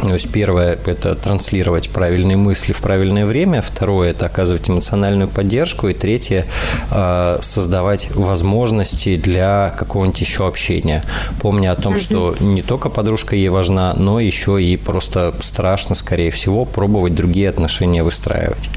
[0.02, 5.88] То есть первое– это транслировать правильные мысли в правильное время, второе– это оказывать эмоциональную поддержку,
[5.88, 6.44] и третье–
[7.40, 11.02] создавать возможности для какого-нибудь еще общения.
[11.40, 16.30] Помня о том, что не только подружка ей важна, но еще и просто страшно, скорее
[16.30, 18.70] всего, пробовать другие отношения выстраивать.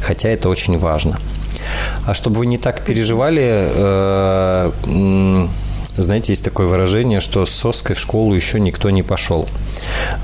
[0.00, 1.18] Хотя это очень важно.
[2.06, 4.72] А чтобы вы не так переживали, э,
[6.02, 9.48] знаете, есть такое выражение, что с соской в школу еще никто не пошел.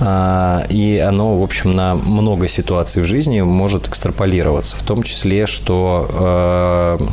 [0.01, 4.77] А, и оно, в общем, на много ситуаций в жизни может экстраполироваться.
[4.77, 7.07] В том числе, что э,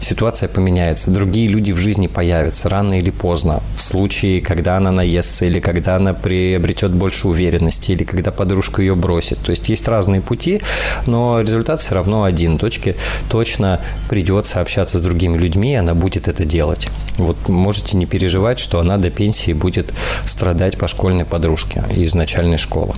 [0.00, 3.62] ситуация поменяется, другие люди в жизни появятся рано или поздно.
[3.68, 8.94] В случае, когда она наестся, или когда она приобретет больше уверенности, или когда подружка ее
[8.94, 9.38] бросит.
[9.38, 10.60] То есть есть разные пути,
[11.06, 12.58] но результат все равно один.
[12.58, 12.96] Точке
[13.30, 16.88] точно придется общаться с другими людьми, и она будет это делать.
[17.18, 19.92] Вот можете не переживать, что она до пенсии будет
[20.24, 22.94] страдать по школьной подружке из начальной школы.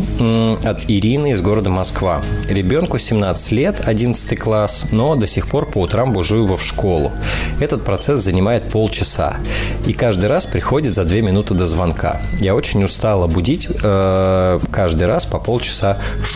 [0.64, 2.22] от Ирины из города Москва.
[2.48, 7.12] Ребенку 17 лет, 11 класс, но до сих пор по утрам бужу его в школу.
[7.60, 9.36] Этот процесс занимает полчаса.
[9.86, 12.20] И каждый раз приходит за 2 минуты до звонка.
[12.38, 16.35] Я очень устала будить э, каждый раз по полчаса в школу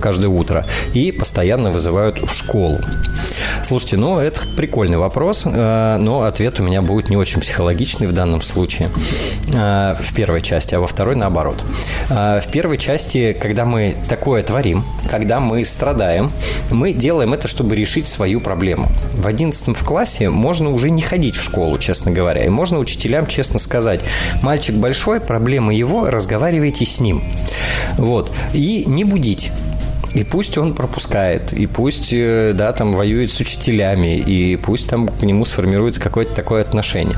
[0.00, 2.80] каждое утро и постоянно вызывают в школу.
[3.62, 8.12] Слушайте, ну это прикольный вопрос, э, но ответ у меня будет не очень психологичный в
[8.12, 8.90] данном случае
[9.52, 11.62] э, в первой части, а во второй наоборот.
[12.08, 16.30] В первой части, когда мы такое творим, когда мы страдаем,
[16.70, 18.88] мы делаем это, чтобы решить свою проблему.
[19.14, 23.26] В одиннадцатом в классе можно уже не ходить в школу, честно говоря, и можно учителям
[23.26, 24.00] честно сказать,
[24.42, 27.22] мальчик большой, проблема его, разговаривайте с ним.
[27.96, 28.32] Вот.
[28.52, 29.52] И не будить.
[30.14, 35.08] И пусть он пропускает, и пусть, э, да, там воюет с учителями, и пусть там
[35.08, 37.16] к нему сформируется какое-то такое отношение.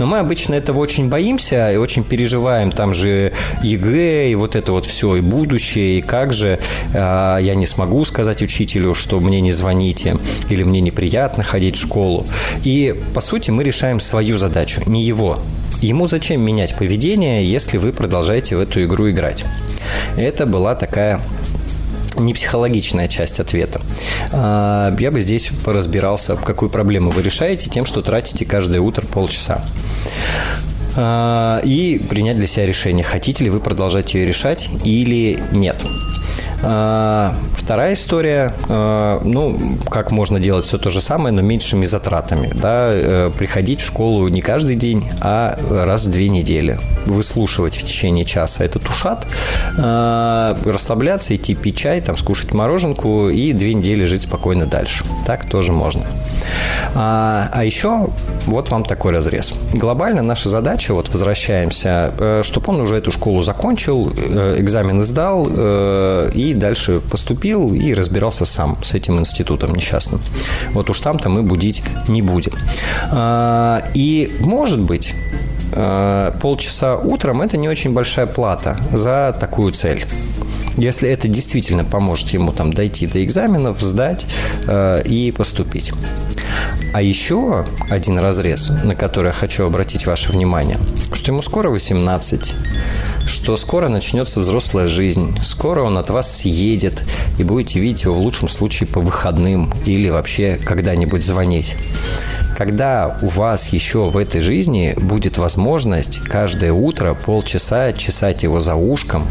[0.00, 2.72] Но мы обычно этого очень боимся и очень переживаем.
[2.72, 3.32] Там же
[3.62, 6.58] ЕГЭ, и вот это вот все, и будущее, и как же
[6.92, 10.16] э, я не смогу сказать учителю, что мне не звоните,
[10.50, 12.26] или мне неприятно ходить в школу.
[12.64, 15.38] И, по сути, мы решаем свою задачу, не его.
[15.80, 19.44] Ему зачем менять поведение, если вы продолжаете в эту игру играть?
[20.16, 21.20] Это была такая
[22.16, 23.80] не психологичная часть ответа.
[24.32, 29.64] А, я бы здесь поразбирался, какую проблему вы решаете тем, что тратите каждое утро полчаса
[30.96, 35.82] а, и принять для себя решение, хотите ли вы продолжать ее решать или нет.
[36.62, 39.56] А, Вторая история, э, ну,
[39.88, 42.50] как можно делать все то же самое, но меньшими затратами.
[42.52, 42.88] Да?
[42.90, 46.80] Э, приходить в школу не каждый день, а раз в две недели.
[47.06, 49.28] Выслушивать в течение часа этот ушат,
[49.78, 55.04] э, расслабляться, идти пить чай, там, скушать мороженку и две недели жить спокойно дальше.
[55.24, 56.04] Так тоже можно.
[56.96, 58.08] А, а еще
[58.46, 59.52] вот вам такой разрез.
[59.72, 65.46] Глобально наша задача, вот возвращаемся, э, чтобы он уже эту школу закончил, э, экзамены сдал
[66.28, 70.20] и дальше поступил и разбирался сам с этим институтом несчастным.
[70.72, 72.52] Вот уж там-то мы будить не будем.
[73.10, 75.14] А, и может быть,
[76.40, 80.04] полчаса утром– это не очень большая плата за такую цель.
[80.76, 84.26] Если это действительно поможет ему там дойти до экзаменов, сдать
[84.66, 85.92] э, и поступить.
[86.94, 90.78] А еще один разрез, на который я хочу обратить ваше внимание,
[91.12, 92.54] что ему скоро 18,
[93.26, 97.04] что скоро начнется взрослая жизнь, скоро он от вас съедет,
[97.38, 101.76] и будете видеть его в лучшем случае по выходным или вообще когда-нибудь звонить
[102.56, 108.76] когда у вас еще в этой жизни будет возможность каждое утро полчаса чесать его за
[108.76, 109.26] ушком,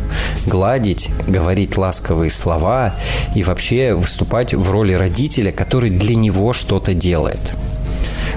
[0.46, 2.94] гладить, говорить ласковые слова
[3.36, 7.54] и вообще выступать в роли родителя, который для него что-то делает.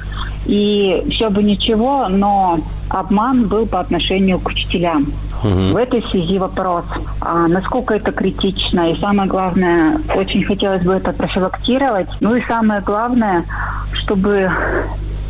[0.45, 2.59] И все бы ничего, но
[2.89, 5.07] обман был по отношению к учителям.
[5.43, 5.73] Угу.
[5.73, 6.85] В этой связи вопрос,
[7.21, 12.09] а насколько это критично, и самое главное, очень хотелось бы это профилактировать.
[12.19, 13.45] Ну и самое главное,
[13.93, 14.51] чтобы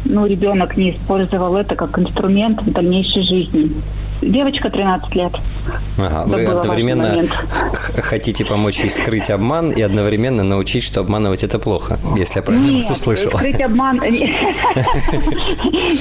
[0.05, 3.71] ну, ребенок не использовал это как инструмент в дальнейшей жизни.
[4.21, 5.31] Девочка 13 лет.
[5.97, 7.23] Ага, вы одновременно
[8.01, 12.71] хотите помочь ей скрыть обман и одновременно научить, что обманывать это плохо, если я правильно
[12.71, 13.31] нет, вас услышал.
[13.31, 13.99] скрыть обман...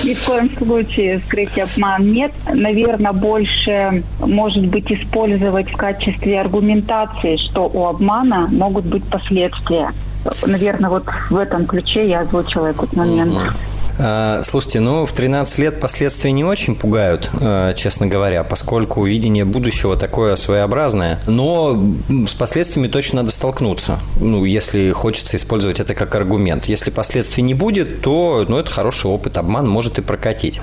[0.05, 2.33] Ни в коем случае скрыть обман нет.
[2.53, 9.93] Наверное, больше, может быть, использовать в качестве аргументации, что у обмана могут быть последствия.
[10.47, 13.33] Наверное, вот в этом ключе я озвучила этот момент.
[13.99, 19.45] А, слушайте, ну, в 13 лет последствия не очень пугают, э, честно говоря, поскольку видение
[19.45, 21.21] будущего такое своеобразное.
[21.27, 26.67] Но с последствиями точно надо столкнуться, ну, если хочется использовать это как аргумент.
[26.67, 30.61] Если последствий не будет, то, ну, это хороший опыт, обман может и прокатить.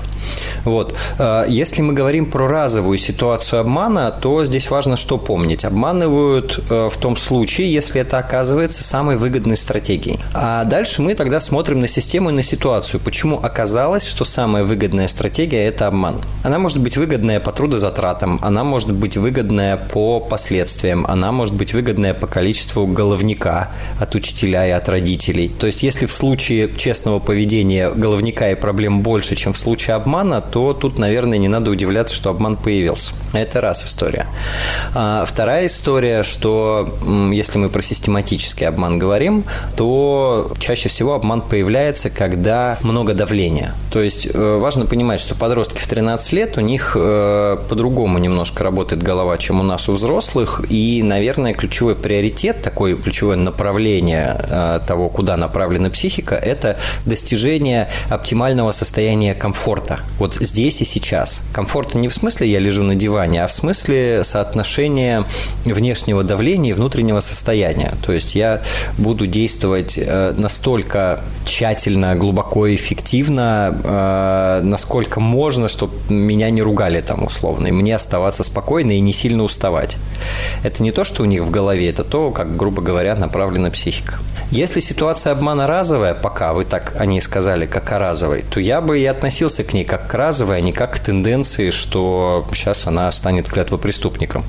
[0.64, 0.94] Вот.
[1.18, 5.64] А, если мы говорим про разовую ситуацию обмана, то здесь важно что помнить.
[5.64, 10.18] Обманывают э, в том случае, если это оказывается самой выгодной стратегией.
[10.32, 13.00] А дальше мы тогда смотрим на систему и на ситуацию.
[13.00, 16.20] Почему почему оказалось, что самая выгодная стратегия– это обман.
[16.44, 21.74] Она может быть выгодная по трудозатратам, она может быть выгодная по последствиям, она может быть
[21.74, 25.48] выгодная по количеству головника от учителя и от родителей.
[25.48, 30.40] То есть, если в случае честного поведения головника и проблем больше, чем в случае обмана,
[30.40, 33.12] то тут, наверное, не надо удивляться, что обман появился.
[33.32, 34.26] Это раз история.
[34.94, 36.86] А вторая история, что
[37.32, 39.44] если мы про систематический обман говорим,
[39.76, 43.74] то чаще всего обман появляется, когда много давления.
[43.90, 48.62] То есть э, важно понимать, что подростки в 13 лет, у них э, по-другому немножко
[48.62, 54.80] работает голова, чем у нас у взрослых, и, наверное, ключевой приоритет, такое ключевое направление э,
[54.86, 60.00] того, куда направлена психика, это достижение оптимального состояния комфорта.
[60.18, 61.42] Вот здесь и сейчас.
[61.52, 65.24] Комфорта не в смысле я лежу на диване, а в смысле соотношения
[65.64, 67.92] внешнего давления и внутреннего состояния.
[68.04, 68.62] То есть я
[68.98, 72.95] буду действовать настолько тщательно, глубоко и эффективно,
[73.84, 79.12] э, насколько можно, чтобы меня не ругали там условно, и мне оставаться спокойно и не
[79.12, 79.96] сильно уставать.
[80.62, 84.18] Это не то, что у них в голове, это то, как, грубо говоря, направлена психика.
[84.50, 88.80] Если ситуация обмана разовая, пока вы так о ней сказали, как о разовой, то я
[88.80, 92.86] бы и относился к ней как к разовой, а не как к тенденции, что сейчас
[92.86, 94.44] она станет клятвопреступником.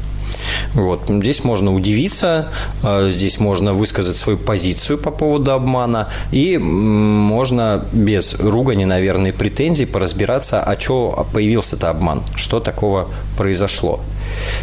[0.73, 1.03] Вот.
[1.07, 2.51] Здесь можно удивиться,
[2.84, 9.86] э, здесь можно высказать свою позицию по поводу обмана, и можно без ругани, наверное, претензий
[9.86, 14.01] поразбираться, а что появился-то обман, что такого произошло.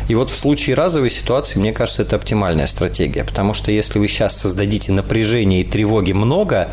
[0.08, 4.08] И вот в случае разовой ситуации, мне кажется, это оптимальная стратегия, потому что если вы
[4.08, 6.70] сейчас создадите напряжение и тревоги много,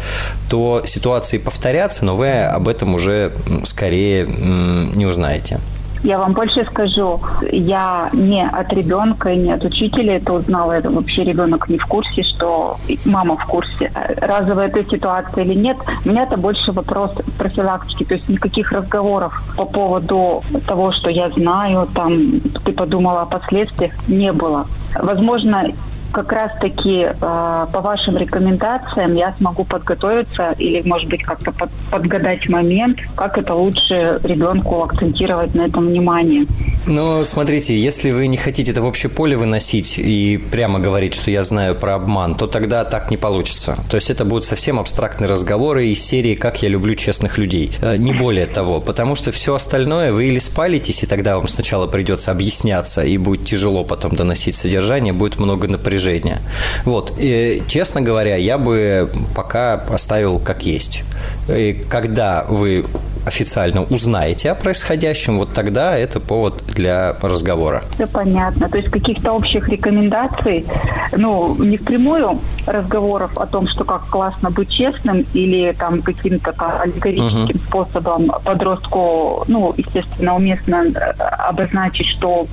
[0.49, 3.33] то ситуации повторятся, но вы об этом уже
[3.63, 5.59] скорее не узнаете.
[6.03, 7.19] Я вам больше скажу,
[7.51, 10.71] я не от ребенка и не от учителя это узнала.
[10.71, 13.91] Это вообще ребенок не в курсе, что мама в курсе.
[14.17, 18.03] Разовая эта ситуация или нет, у меня это больше вопрос профилактики.
[18.03, 23.93] То есть никаких разговоров по поводу того, что я знаю, там ты подумала о последствиях,
[24.07, 24.65] не было.
[24.95, 25.65] Возможно,
[26.11, 32.49] как раз-таки э, по вашим рекомендациям я смогу подготовиться или, может быть, как-то под, подгадать
[32.49, 36.45] момент, как это лучше ребенку акцентировать на этом внимание.
[36.87, 41.29] Ну, смотрите, если вы не хотите это в общее поле выносить и прямо говорить, что
[41.29, 43.77] я знаю про обман, то тогда так не получится.
[43.89, 47.71] То есть это будут совсем абстрактные разговоры из серии «Как я люблю честных людей».
[47.81, 51.85] Э, не более того, потому что все остальное вы или спалитесь, и тогда вам сначала
[51.85, 56.41] придется объясняться, и будет тяжело потом доносить содержание, будет много напряжения.
[56.83, 57.13] Вот.
[57.19, 61.03] И, честно говоря, я бы пока оставил как есть.
[61.47, 62.85] И когда вы
[63.25, 67.83] официально узнаете о происходящем, вот тогда это повод для разговора.
[67.95, 68.69] Все понятно.
[68.69, 70.65] То есть каких-то общих рекомендаций,
[71.13, 76.81] ну, не впрямую разговоров о том, что как классно быть честным или там каким-то там
[76.81, 77.65] аллегорическим угу.
[77.67, 82.47] способом подростку, ну, естественно, уместно э, обозначить, что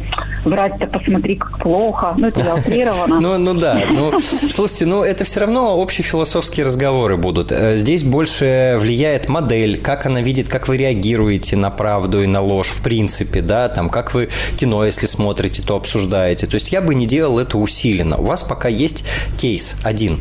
[0.44, 2.14] врать-то посмотри, как плохо.
[2.16, 3.20] Ну, это я утрировано.
[3.20, 3.80] Ну, ну да.
[3.90, 4.12] Ну,
[4.50, 7.52] слушайте, ну, это все равно общефилософские разговоры будут.
[7.52, 12.26] Э, здесь больше влияет модель, как она видит, как как вы реагируете на правду и
[12.26, 14.28] на ложь в принципе, да, там, как вы
[14.58, 16.48] кино, если смотрите, то обсуждаете.
[16.48, 18.16] То есть я бы не делал это усиленно.
[18.16, 19.04] У вас пока есть
[19.38, 20.18] кейс один.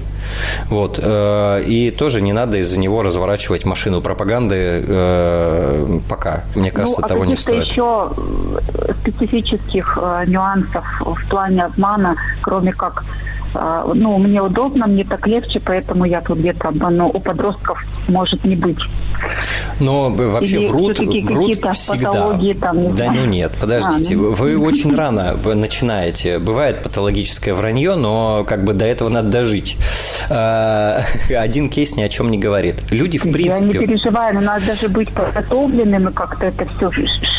[0.69, 0.99] Вот.
[1.01, 6.43] Э, и тоже не надо из-за него разворачивать машину пропаганды э, пока.
[6.53, 7.65] Мне кажется, ну, а того не стоит.
[7.65, 8.11] еще
[9.01, 13.03] специфических э, нюансов в плане обмана, кроме как
[13.53, 17.09] ну, мне удобно, мне так легче, поэтому я тут где-то обману.
[17.13, 18.79] У подростков может не быть.
[19.79, 22.37] Но вообще Или врут, врут всегда.
[22.59, 24.15] Там, да ну нет, подождите.
[24.15, 24.31] А, ну...
[24.31, 26.39] Вы очень рано начинаете.
[26.39, 29.77] Бывает патологическое вранье, но как бы до этого надо дожить.
[30.29, 32.91] А, один кейс ни о чем не говорит.
[32.91, 33.65] Люди в принципе...
[33.65, 36.91] Я не переживаю, но надо даже быть подготовленным и как-то это все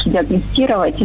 [0.07, 1.03] диагностировать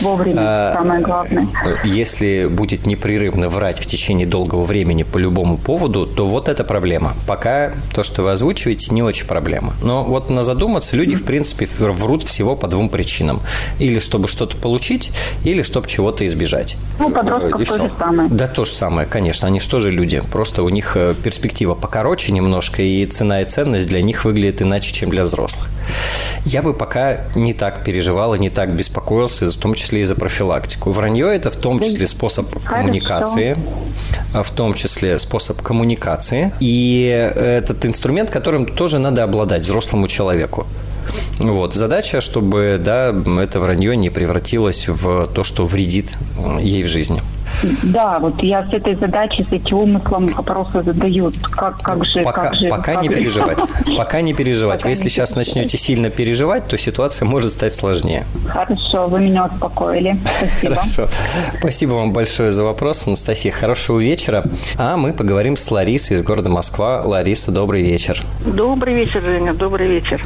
[0.00, 1.48] вовремя, а, самое главное.
[1.84, 7.14] Если будет непрерывно врать в течение долгого времени по любому поводу, то вот это проблема.
[7.26, 9.74] Пока то, что вы озвучиваете, не очень проблема.
[9.82, 13.40] Но вот на задуматься, люди, в принципе, врут всего по двум причинам.
[13.78, 15.10] Или чтобы что-то получить,
[15.44, 16.76] или чтобы чего-то избежать.
[16.98, 18.28] Ну, подростков и то же самое.
[18.30, 19.48] Да, то же самое, конечно.
[19.48, 20.22] Они что же люди?
[20.32, 24.92] Просто у них э, перспектива покороче немножко, и цена и ценность для них выглядит иначе,
[24.92, 25.68] чем для взрослых.
[26.44, 30.14] Я бы пока не так переживал и не так беспокоился, в том числе и за
[30.14, 30.92] профилактику.
[30.92, 33.56] Вранье– это в том числе способ коммуникации,
[34.32, 36.52] а в том числе способ коммуникации.
[36.60, 40.66] И этот инструмент, которым тоже надо обладать взрослому человеку.
[41.38, 41.74] Вот.
[41.74, 46.14] Задача, чтобы да, это вранье не превратилось в то, что вредит
[46.60, 47.20] ей в жизни.
[47.82, 51.30] Да, вот я с этой задачей, с этим умыслом вопросы задаю.
[51.50, 53.58] Как, как же, пока, как же, пока как не переживать.
[53.96, 54.80] Пока не переживать.
[54.80, 58.24] Пока Вы, если сейчас начнете сильно переживать, то ситуация может стать сложнее.
[58.48, 60.18] Хорошо, вы меня успокоили.
[60.38, 60.74] Спасибо.
[60.74, 61.08] Хорошо.
[61.58, 63.52] Спасибо вам большое за вопрос, Анастасия.
[63.52, 64.44] Хорошего вечера.
[64.78, 67.02] А мы поговорим с Ларисой из города Москва.
[67.02, 68.20] Лариса, добрый вечер.
[68.44, 70.22] Добрый вечер, Женя, добрый вечер.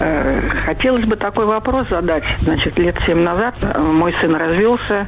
[0.00, 2.22] Э, хотелось бы такой вопрос задать.
[2.42, 5.06] Значит, лет семь назад мой сын развелся,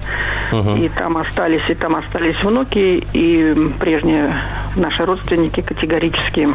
[0.53, 0.77] угу.
[0.77, 4.35] и там остались, и там остались внуки, и прежние
[4.77, 6.49] наши родственники категорически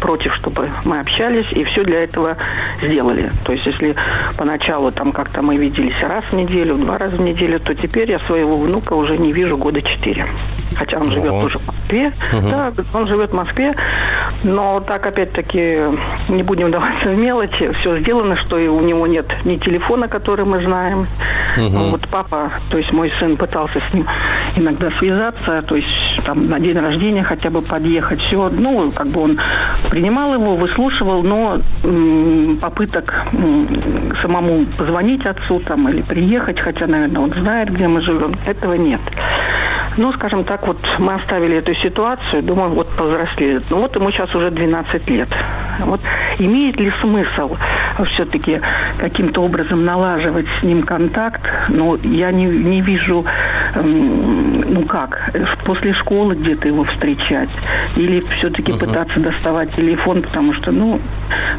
[0.00, 2.36] против, чтобы мы общались, и все для этого
[2.82, 3.30] сделали.
[3.44, 3.96] То есть, если
[4.36, 8.18] поначалу там как-то мы виделись раз в неделю, два раза в неделю, то теперь я
[8.18, 10.26] своего внука уже не вижу года четыре
[10.76, 11.42] хотя он живет Ого.
[11.42, 12.12] тоже в Москве.
[12.32, 12.48] Угу.
[12.50, 13.74] Да, он живет в Москве,
[14.44, 15.80] но так опять-таки
[16.28, 17.70] не будем даваться в мелочи.
[17.80, 21.06] Все сделано, что и у него нет ни телефона, который мы знаем.
[21.56, 21.78] Угу.
[21.90, 24.06] Вот папа, то есть мой сын пытался с ним
[24.56, 28.20] иногда связаться, то есть там на день рождения хотя бы подъехать.
[28.20, 29.38] Все, ну, как бы он
[29.90, 33.68] принимал его, выслушивал, но м, попыток м,
[34.22, 39.00] самому позвонить отцу там или приехать, хотя, наверное, он знает, где мы живем, этого нет.
[39.96, 43.62] Ну, скажем так, вот мы оставили эту ситуацию, думаю, вот повзрослели.
[43.70, 45.28] Ну, вот ему сейчас уже 12 лет.
[45.80, 46.00] Вот
[46.38, 47.56] имеет ли смысл
[48.04, 48.60] все-таки
[48.98, 51.42] каким-то образом налаживать с ним контакт?
[51.68, 53.24] Ну, я не, не вижу,
[53.74, 55.32] ну как,
[55.64, 57.50] после школы где-то его встречать?
[57.96, 58.78] Или все-таки uh-huh.
[58.78, 61.00] пытаться доставать телефон, потому что, ну,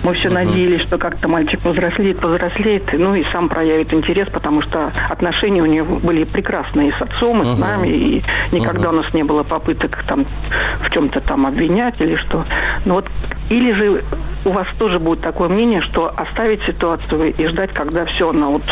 [0.04, 0.46] мы все uh-huh.
[0.46, 5.66] надеялись, что как-то мальчик повзрослеет, повзрослеет, ну и сам проявит интерес, потому что отношения у
[5.66, 7.56] него были прекрасные с отцом, и uh-huh.
[7.56, 8.94] с нами, и никогда uh-huh.
[8.94, 10.26] у нас не было попыток там
[10.82, 12.44] в чем-то там обвинять или что.
[12.86, 13.08] Но вот
[13.50, 14.04] или же
[14.46, 18.64] у вас тоже будет такое мнение, что оставить ситуацию и ждать, когда все оно вот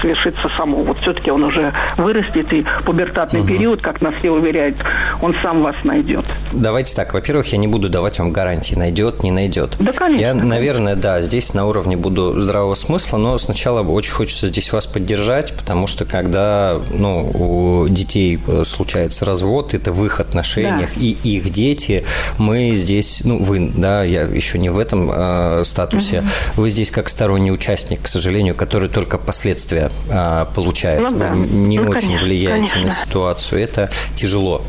[0.00, 0.82] совершится само.
[0.82, 3.48] Вот все-таки он уже вырастет, и пубертатный угу.
[3.48, 4.76] период, как нас все уверяют,
[5.22, 6.24] он сам вас найдет.
[6.52, 7.14] Давайте так.
[7.14, 9.76] Во-первых, я не буду давать вам гарантии, найдет, не найдет.
[9.78, 10.24] Да, конечно.
[10.24, 14.86] Я, наверное, да, здесь на уровне буду здравого смысла, но сначала очень хочется здесь вас
[14.86, 21.00] поддержать, потому что когда ну, у детей э, случается развод, это в их отношениях, да.
[21.00, 22.04] и их дети,
[22.38, 26.20] мы здесь, ну, вы, да, я еще не в этом э, статусе.
[26.20, 26.62] Угу.
[26.62, 31.00] Вы здесь как сторонний участник, к сожалению, который только последствия э, получает.
[31.02, 31.30] Ну, да.
[31.30, 32.82] Вы не ну, очень конечно, влияете конечно.
[32.82, 33.62] на ситуацию.
[33.62, 34.62] Это тяжело.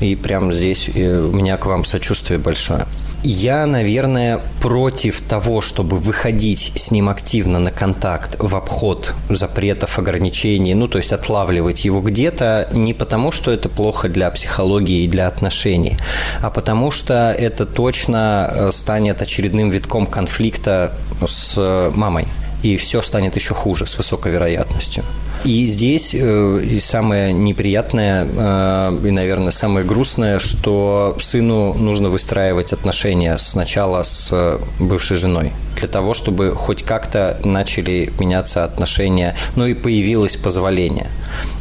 [0.00, 2.86] И прямо здесь э, у меня к вам сочувствие большое.
[3.22, 10.74] Я, наверное, против того, чтобы выходить с ним активно на контакт в обход запретов, ограничений,
[10.74, 15.26] ну, то есть отлавливать его где-то не потому, что это плохо для психологии и для
[15.26, 15.96] отношений,
[16.40, 20.94] а потому что это точно э, станет очередным витком конфликта
[21.26, 22.28] с мамой
[22.62, 25.04] и все станет еще хуже с высокой вероятностью.
[25.46, 32.72] И здесь э, и самое неприятное э, и, наверное, самое грустное, что сыну нужно выстраивать
[32.72, 39.74] отношения сначала с бывшей женой для того, чтобы хоть как-то начали меняться отношения, ну и
[39.74, 41.08] появилось позволение.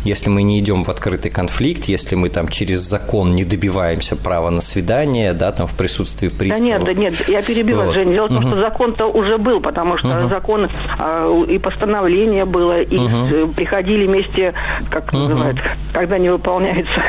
[0.03, 4.49] Если мы не идем в открытый конфликт, если мы там через закон не добиваемся права
[4.49, 6.85] на свидание, да, там в присутствии приставов.
[6.85, 7.93] Да нет, да нет, я перебила, вот.
[7.93, 8.13] Жень.
[8.13, 8.47] Дело в том, угу.
[8.47, 10.29] что закон-то уже был, потому что угу.
[10.29, 10.69] закон
[10.99, 13.47] э, и постановление было, и угу.
[13.75, 14.53] Приходили вместе,
[14.89, 15.17] как угу.
[15.17, 15.57] называют,
[15.93, 17.01] когда не выполняется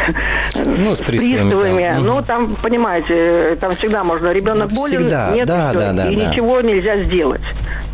[0.54, 1.52] ну, с приставами.
[1.52, 1.98] приставами.
[1.98, 2.06] Угу.
[2.06, 5.30] Ну, там, понимаете, там всегда можно, ребенок болен, всегда.
[5.34, 6.30] нет, да, да, да, и да.
[6.30, 7.42] ничего нельзя сделать.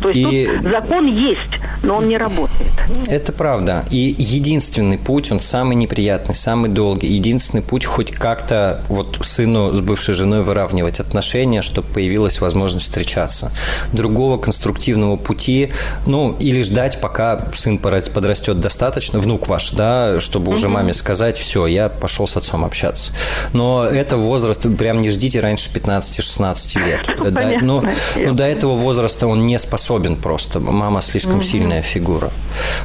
[0.01, 0.45] То есть и...
[0.47, 2.71] тут закон есть, но он не работает.
[3.07, 3.85] Это правда.
[3.89, 7.07] И единственный путь, он самый неприятный, самый долгий.
[7.07, 13.53] Единственный путь хоть как-то вот сыну с бывшей женой выравнивать отношения, чтобы появилась возможность встречаться.
[13.93, 15.71] Другого конструктивного пути,
[16.05, 21.67] ну, или ждать, пока сын подрастет достаточно, внук ваш, да, чтобы уже маме сказать, все,
[21.67, 23.13] я пошел с отцом общаться.
[23.53, 27.09] Но это возраст, прям не ждите раньше 15-16 лет.
[27.33, 27.83] Да, ну,
[28.17, 30.59] ну, до этого возраста он не способен просто.
[30.59, 32.31] Мама слишком сильная фигура.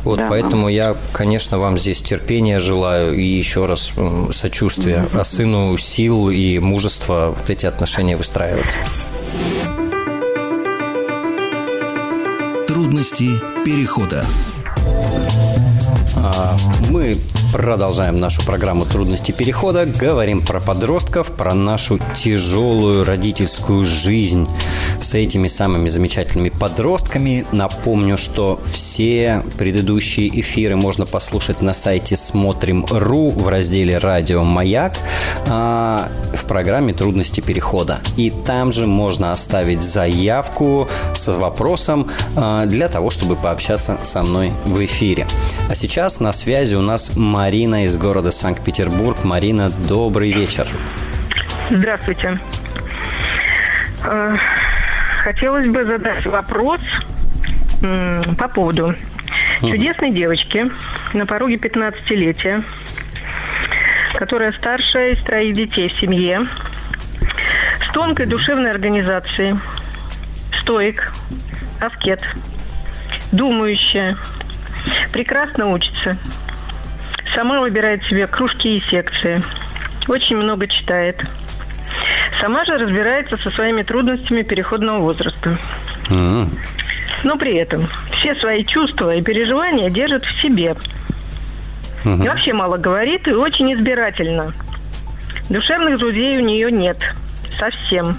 [0.05, 0.27] Вот да.
[0.29, 3.93] поэтому я, конечно, вам здесь терпения желаю и еще раз
[4.31, 8.77] сочувствия, а сыну сил и мужества вот эти отношения выстраивать.
[12.67, 13.29] Трудности
[13.65, 14.25] перехода.
[16.25, 16.57] А,
[16.91, 17.17] мы
[17.53, 19.87] продолжаем нашу программу «Трудности перехода».
[19.87, 24.49] Говорим про подростков, про нашу тяжелую родительскую жизнь
[25.01, 27.47] с этими самыми замечательными подростками.
[27.53, 34.95] Напомню, что все предыдущие эфиры можно послушать на сайте «Смотрим.ру» в разделе «Радио Маяк»
[35.47, 38.01] а, в программе «Трудности перехода».
[38.17, 44.53] И там же можно оставить заявку с вопросом а, для того, чтобы пообщаться со мной
[44.65, 45.27] в эфире.
[45.69, 49.25] А сейчас сейчас на связи у нас Марина из города Санкт-Петербург.
[49.25, 50.67] Марина, добрый вечер.
[51.69, 52.41] Здравствуйте.
[54.05, 54.37] Э,
[55.23, 56.81] хотелось бы задать вопрос
[58.39, 58.95] по поводу
[59.61, 60.71] чудесной девочки
[61.13, 62.65] на пороге 15-летия,
[64.15, 66.49] которая старшая из троих детей в семье,
[67.85, 69.57] с тонкой душевной организацией,
[70.63, 71.13] стоик,
[71.81, 72.23] аскет,
[73.31, 74.17] думающая,
[75.13, 76.17] прекрасно учится.
[77.35, 79.43] Сама выбирает себе кружки и секции.
[80.09, 81.23] Очень много читает.
[82.41, 85.59] Сама же разбирается со своими трудностями переходного возраста.
[86.11, 86.51] М.
[87.25, 90.77] Но при этом все свои чувства и переживания держит в себе.
[92.05, 94.53] И вообще мало говорит и очень избирательно.
[95.51, 96.97] Душевных друзей у нее нет.
[97.59, 98.17] Совсем.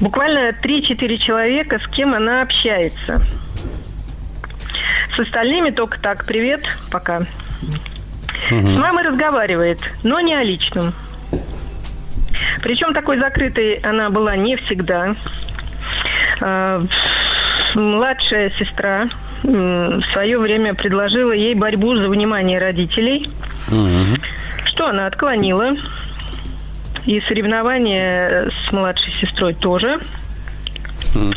[0.00, 3.22] Буквально 3-4 человека, с кем она общается.
[5.14, 7.20] С остальными только так, привет, пока.
[8.48, 10.92] С мамой разговаривает, но не о личном.
[12.62, 15.14] Причем такой закрытой она была не всегда.
[16.40, 16.84] А,
[17.74, 19.08] Младшая сестра
[19.42, 23.28] в свое время предложила ей борьбу за внимание родителей,
[24.64, 25.76] что она отклонила.
[27.04, 29.98] И соревнования с младшей сестрой тоже.
[31.14, 31.30] Э,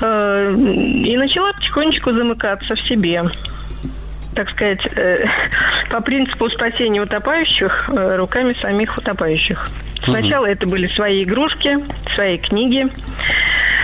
[0.00, 3.24] И начала потихонечку замыкаться в себе.
[4.34, 5.26] Так сказать, э,
[5.90, 9.70] по принципу спасения утопающих э, руками самих утопающих.
[10.04, 11.78] Сначала это были свои игрушки,
[12.14, 12.88] свои книги,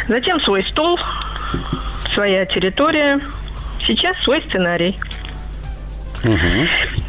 [0.08, 0.98] затем свой стол,
[2.12, 3.20] своя территория,
[3.80, 4.98] сейчас свой сценарий.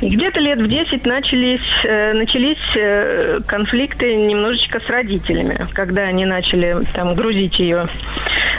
[0.01, 6.25] И где-то лет в 10 начались, э, начались э, конфликты немножечко с родителями, когда они
[6.25, 7.87] начали там грузить ее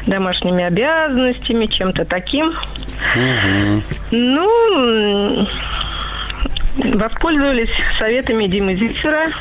[0.07, 2.53] домашними обязанностями, чем-то таким.
[4.11, 5.49] Ну, м,
[6.99, 9.33] воспользовались советами Димы Зицера,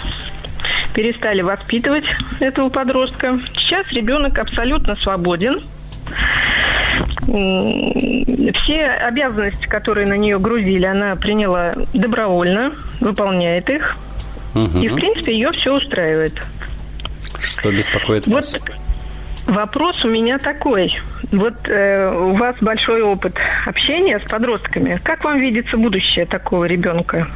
[0.93, 2.05] перестали воспитывать
[2.39, 3.39] этого подростка.
[3.55, 5.61] Сейчас ребенок абсолютно свободен.
[8.63, 13.97] Все обязанности, которые на нее грузили, она приняла добровольно, выполняет их.
[14.55, 16.41] И, в принципе, ее все устраивает.
[17.39, 18.53] Что беспокоит вас?
[18.53, 18.71] Вот
[19.47, 20.99] вопрос у меня такой.
[21.31, 24.99] Вот э, у вас большой опыт общения с подростками.
[25.03, 27.27] Как вам видится будущее такого ребенка?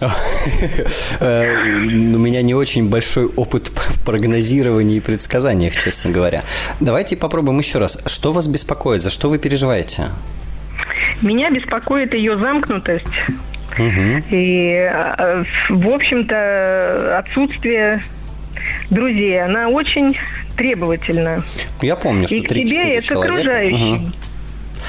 [0.00, 0.04] У
[2.18, 6.42] меня не очень большой опыт в прогнозировании и предсказаниях, честно говоря.
[6.80, 8.02] Давайте попробуем еще раз.
[8.06, 9.02] Что вас беспокоит?
[9.02, 10.04] За что вы переживаете?
[11.22, 13.06] Меня беспокоит ее замкнутость.
[14.30, 18.02] И, э, в общем-то, отсутствие
[18.90, 19.42] друзей.
[19.42, 20.16] Она очень
[20.56, 21.42] требовательна.
[21.82, 23.34] Я помню, что И к тебе, 3-4 и к человека.
[23.34, 24.12] окружающим.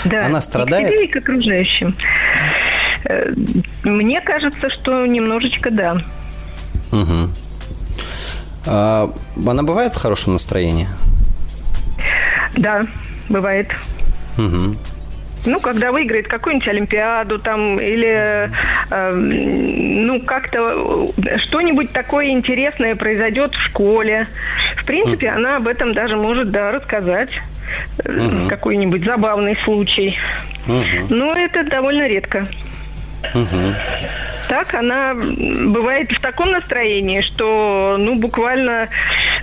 [0.06, 0.26] Да.
[0.26, 0.88] Она И страдает?
[0.88, 1.96] к тебе, и к окружающим.
[3.06, 3.34] Э,
[3.84, 5.98] Мне кажется, что немножечко да.
[6.92, 7.32] Мгм.
[8.68, 9.12] А,
[9.46, 10.88] Она бывает в хорошем настроении?
[12.58, 12.86] Да,
[13.30, 13.68] бывает.
[14.38, 14.78] Мгм.
[15.46, 18.50] Ну, когда выиграет какую-нибудь Олимпиаду там или
[18.90, 24.28] э, ну как-то э, что-нибудь такое интересное произойдет в школе.
[24.76, 27.30] В принципе, она об этом даже может да рассказать
[28.04, 30.18] Э, какой-нибудь забавный случай.
[31.10, 32.48] Но это довольно редко.
[34.48, 38.90] Так она бывает в таком настроении, что ну буквально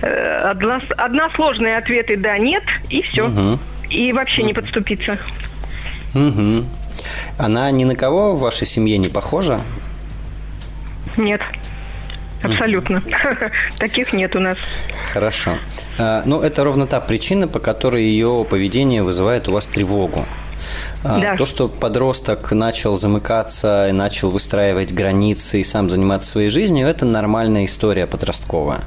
[0.01, 3.27] э, одна, односложные ответы да нет и все.
[3.27, 3.59] Мгм.
[3.89, 5.19] И вообще не подступиться.
[6.13, 6.65] Мгм.
[7.37, 9.59] Она ни на кого в вашей семье не похожа?
[11.17, 11.41] Нет.
[12.41, 13.01] Абсолютно.
[13.77, 14.57] Таких нет у нас.
[15.13, 15.57] Хорошо.
[15.97, 20.25] А, Ну, это ровно та причина, по которой ее поведение вызывает у вас тревогу.
[21.03, 21.35] А, Да.
[21.35, 27.05] То, что подросток начал замыкаться, и начал выстраивать границы и сам заниматься своей жизнью, это
[27.05, 28.81] нормальная история подростковая.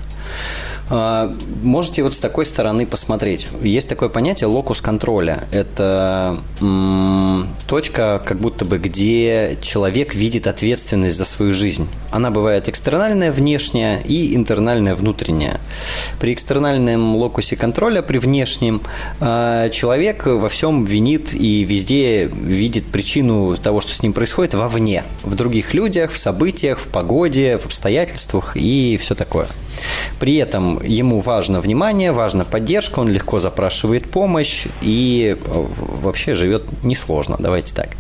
[0.89, 3.49] А, Можете вот с такой стороны посмотреть.
[3.61, 5.45] Есть такое понятие локус контроля.
[5.51, 6.39] Это
[7.67, 11.89] точка, как будто бы, где человек видит ответственность за свою жизнь.
[12.13, 15.61] Она бывает экстернальная, внешняя и интернальная, внутренняя.
[16.21, 18.83] При экстернальном локусе контроля, при внешнем,
[19.21, 25.03] а, человек во всем винит и везде видит причину того, что с ним происходит, вовне.
[25.25, 29.49] В других людях, в событиях, в погоде, в обстоятельствах и все такое.
[30.19, 35.67] При этом ему важно внимание, важна поддержка, он легко запрашивает помощь и э,
[36.03, 37.91] вообще живет несложно, давайте так.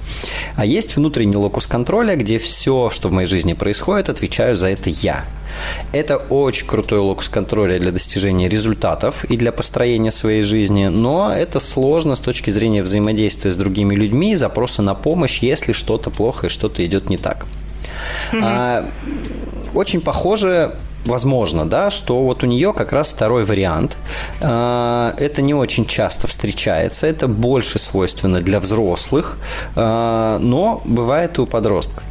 [0.56, 4.90] А есть внутренний локус контроля, где все, что в моей жизни происходит, отвечаю за это
[4.90, 5.24] я.
[5.92, 11.60] Это очень крутой локус контроля для достижения результатов и для построения своей жизни, но это
[11.60, 16.50] сложно с точки зрения взаимодействия с другими людьми, запроса на помощь, если что-то плохо и
[16.50, 17.46] что-то идет не так.
[18.32, 18.88] А,
[19.74, 20.74] очень похоже
[21.06, 23.96] возможно, да, что вот у нее как раз второй вариант.
[24.40, 29.38] А, Это не очень часто встречается, это больше свойственно для взрослых,
[29.74, 32.02] а, но бывает и у подростков.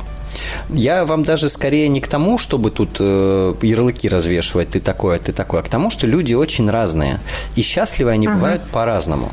[0.70, 5.20] Я вам даже скорее не к тому, чтобы тут э, ярлыки развешивать, ты такой, а
[5.20, 7.20] ты такой, а к тому, что люди очень разные.
[7.56, 8.36] И счастливы они угу.
[8.36, 9.32] бывают по-разному.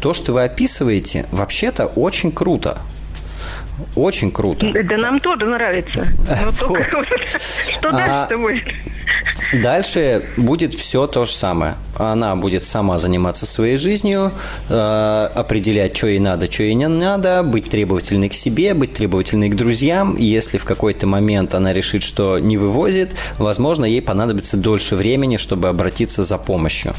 [0.00, 2.78] То, что вы описываете, вообще-то очень круто.
[3.96, 4.70] Очень круто.
[4.84, 6.06] Да нам тоже нравится.
[7.78, 8.64] Что дальше будет?
[9.52, 11.74] Дальше будет все то же самое.
[11.96, 14.32] Она будет сама заниматься своей жизнью,
[14.70, 19.50] э, определять, что ей надо, что ей не надо, быть требовательной к себе, быть требовательной
[19.50, 20.16] к друзьям.
[20.16, 25.68] Если в какой-то момент она решит, что не вывозит, возможно, ей понадобится дольше времени, чтобы
[25.68, 26.94] обратиться за помощью.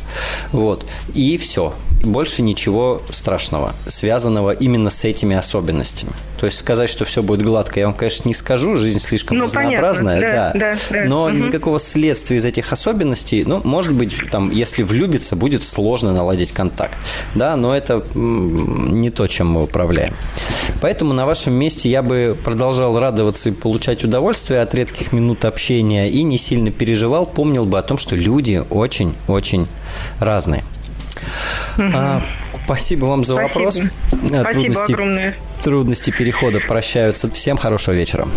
[0.51, 0.86] Вот.
[1.16, 1.74] И все.
[2.04, 6.12] Больше ничего страшного, связанного именно с этими особенностями.
[6.43, 9.45] То есть сказать, что все будет гладко, я вам, конечно, не скажу, жизнь слишком ну,
[9.45, 11.06] разнообразная, да, да, да.
[11.06, 11.36] но угу.
[11.36, 16.99] никакого следствия из этих особенностей, ну, может быть, там, если влюбиться, будет сложно наладить контакт,
[17.35, 20.13] да, но это не то, чем мы управляем.
[20.81, 26.09] Поэтому на вашем месте я бы продолжал радоваться и получать удовольствие от редких минут общения
[26.09, 29.67] и не сильно переживал, помнил бы о том, что люди очень-очень
[30.19, 30.63] разные.
[31.77, 31.91] Угу.
[31.93, 32.23] А,
[32.65, 33.47] спасибо вам за спасибо.
[33.47, 33.75] вопрос.
[33.75, 35.35] Спасибо трудности, огромное.
[35.61, 37.29] Трудности перехода прощаются.
[37.31, 38.27] Всем хорошего вечера.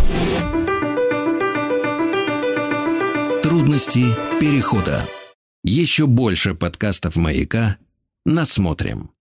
[3.57, 5.09] Трудности перехода.
[5.63, 7.77] Еще больше подкастов «Маяка»
[8.23, 9.09] насмотрим.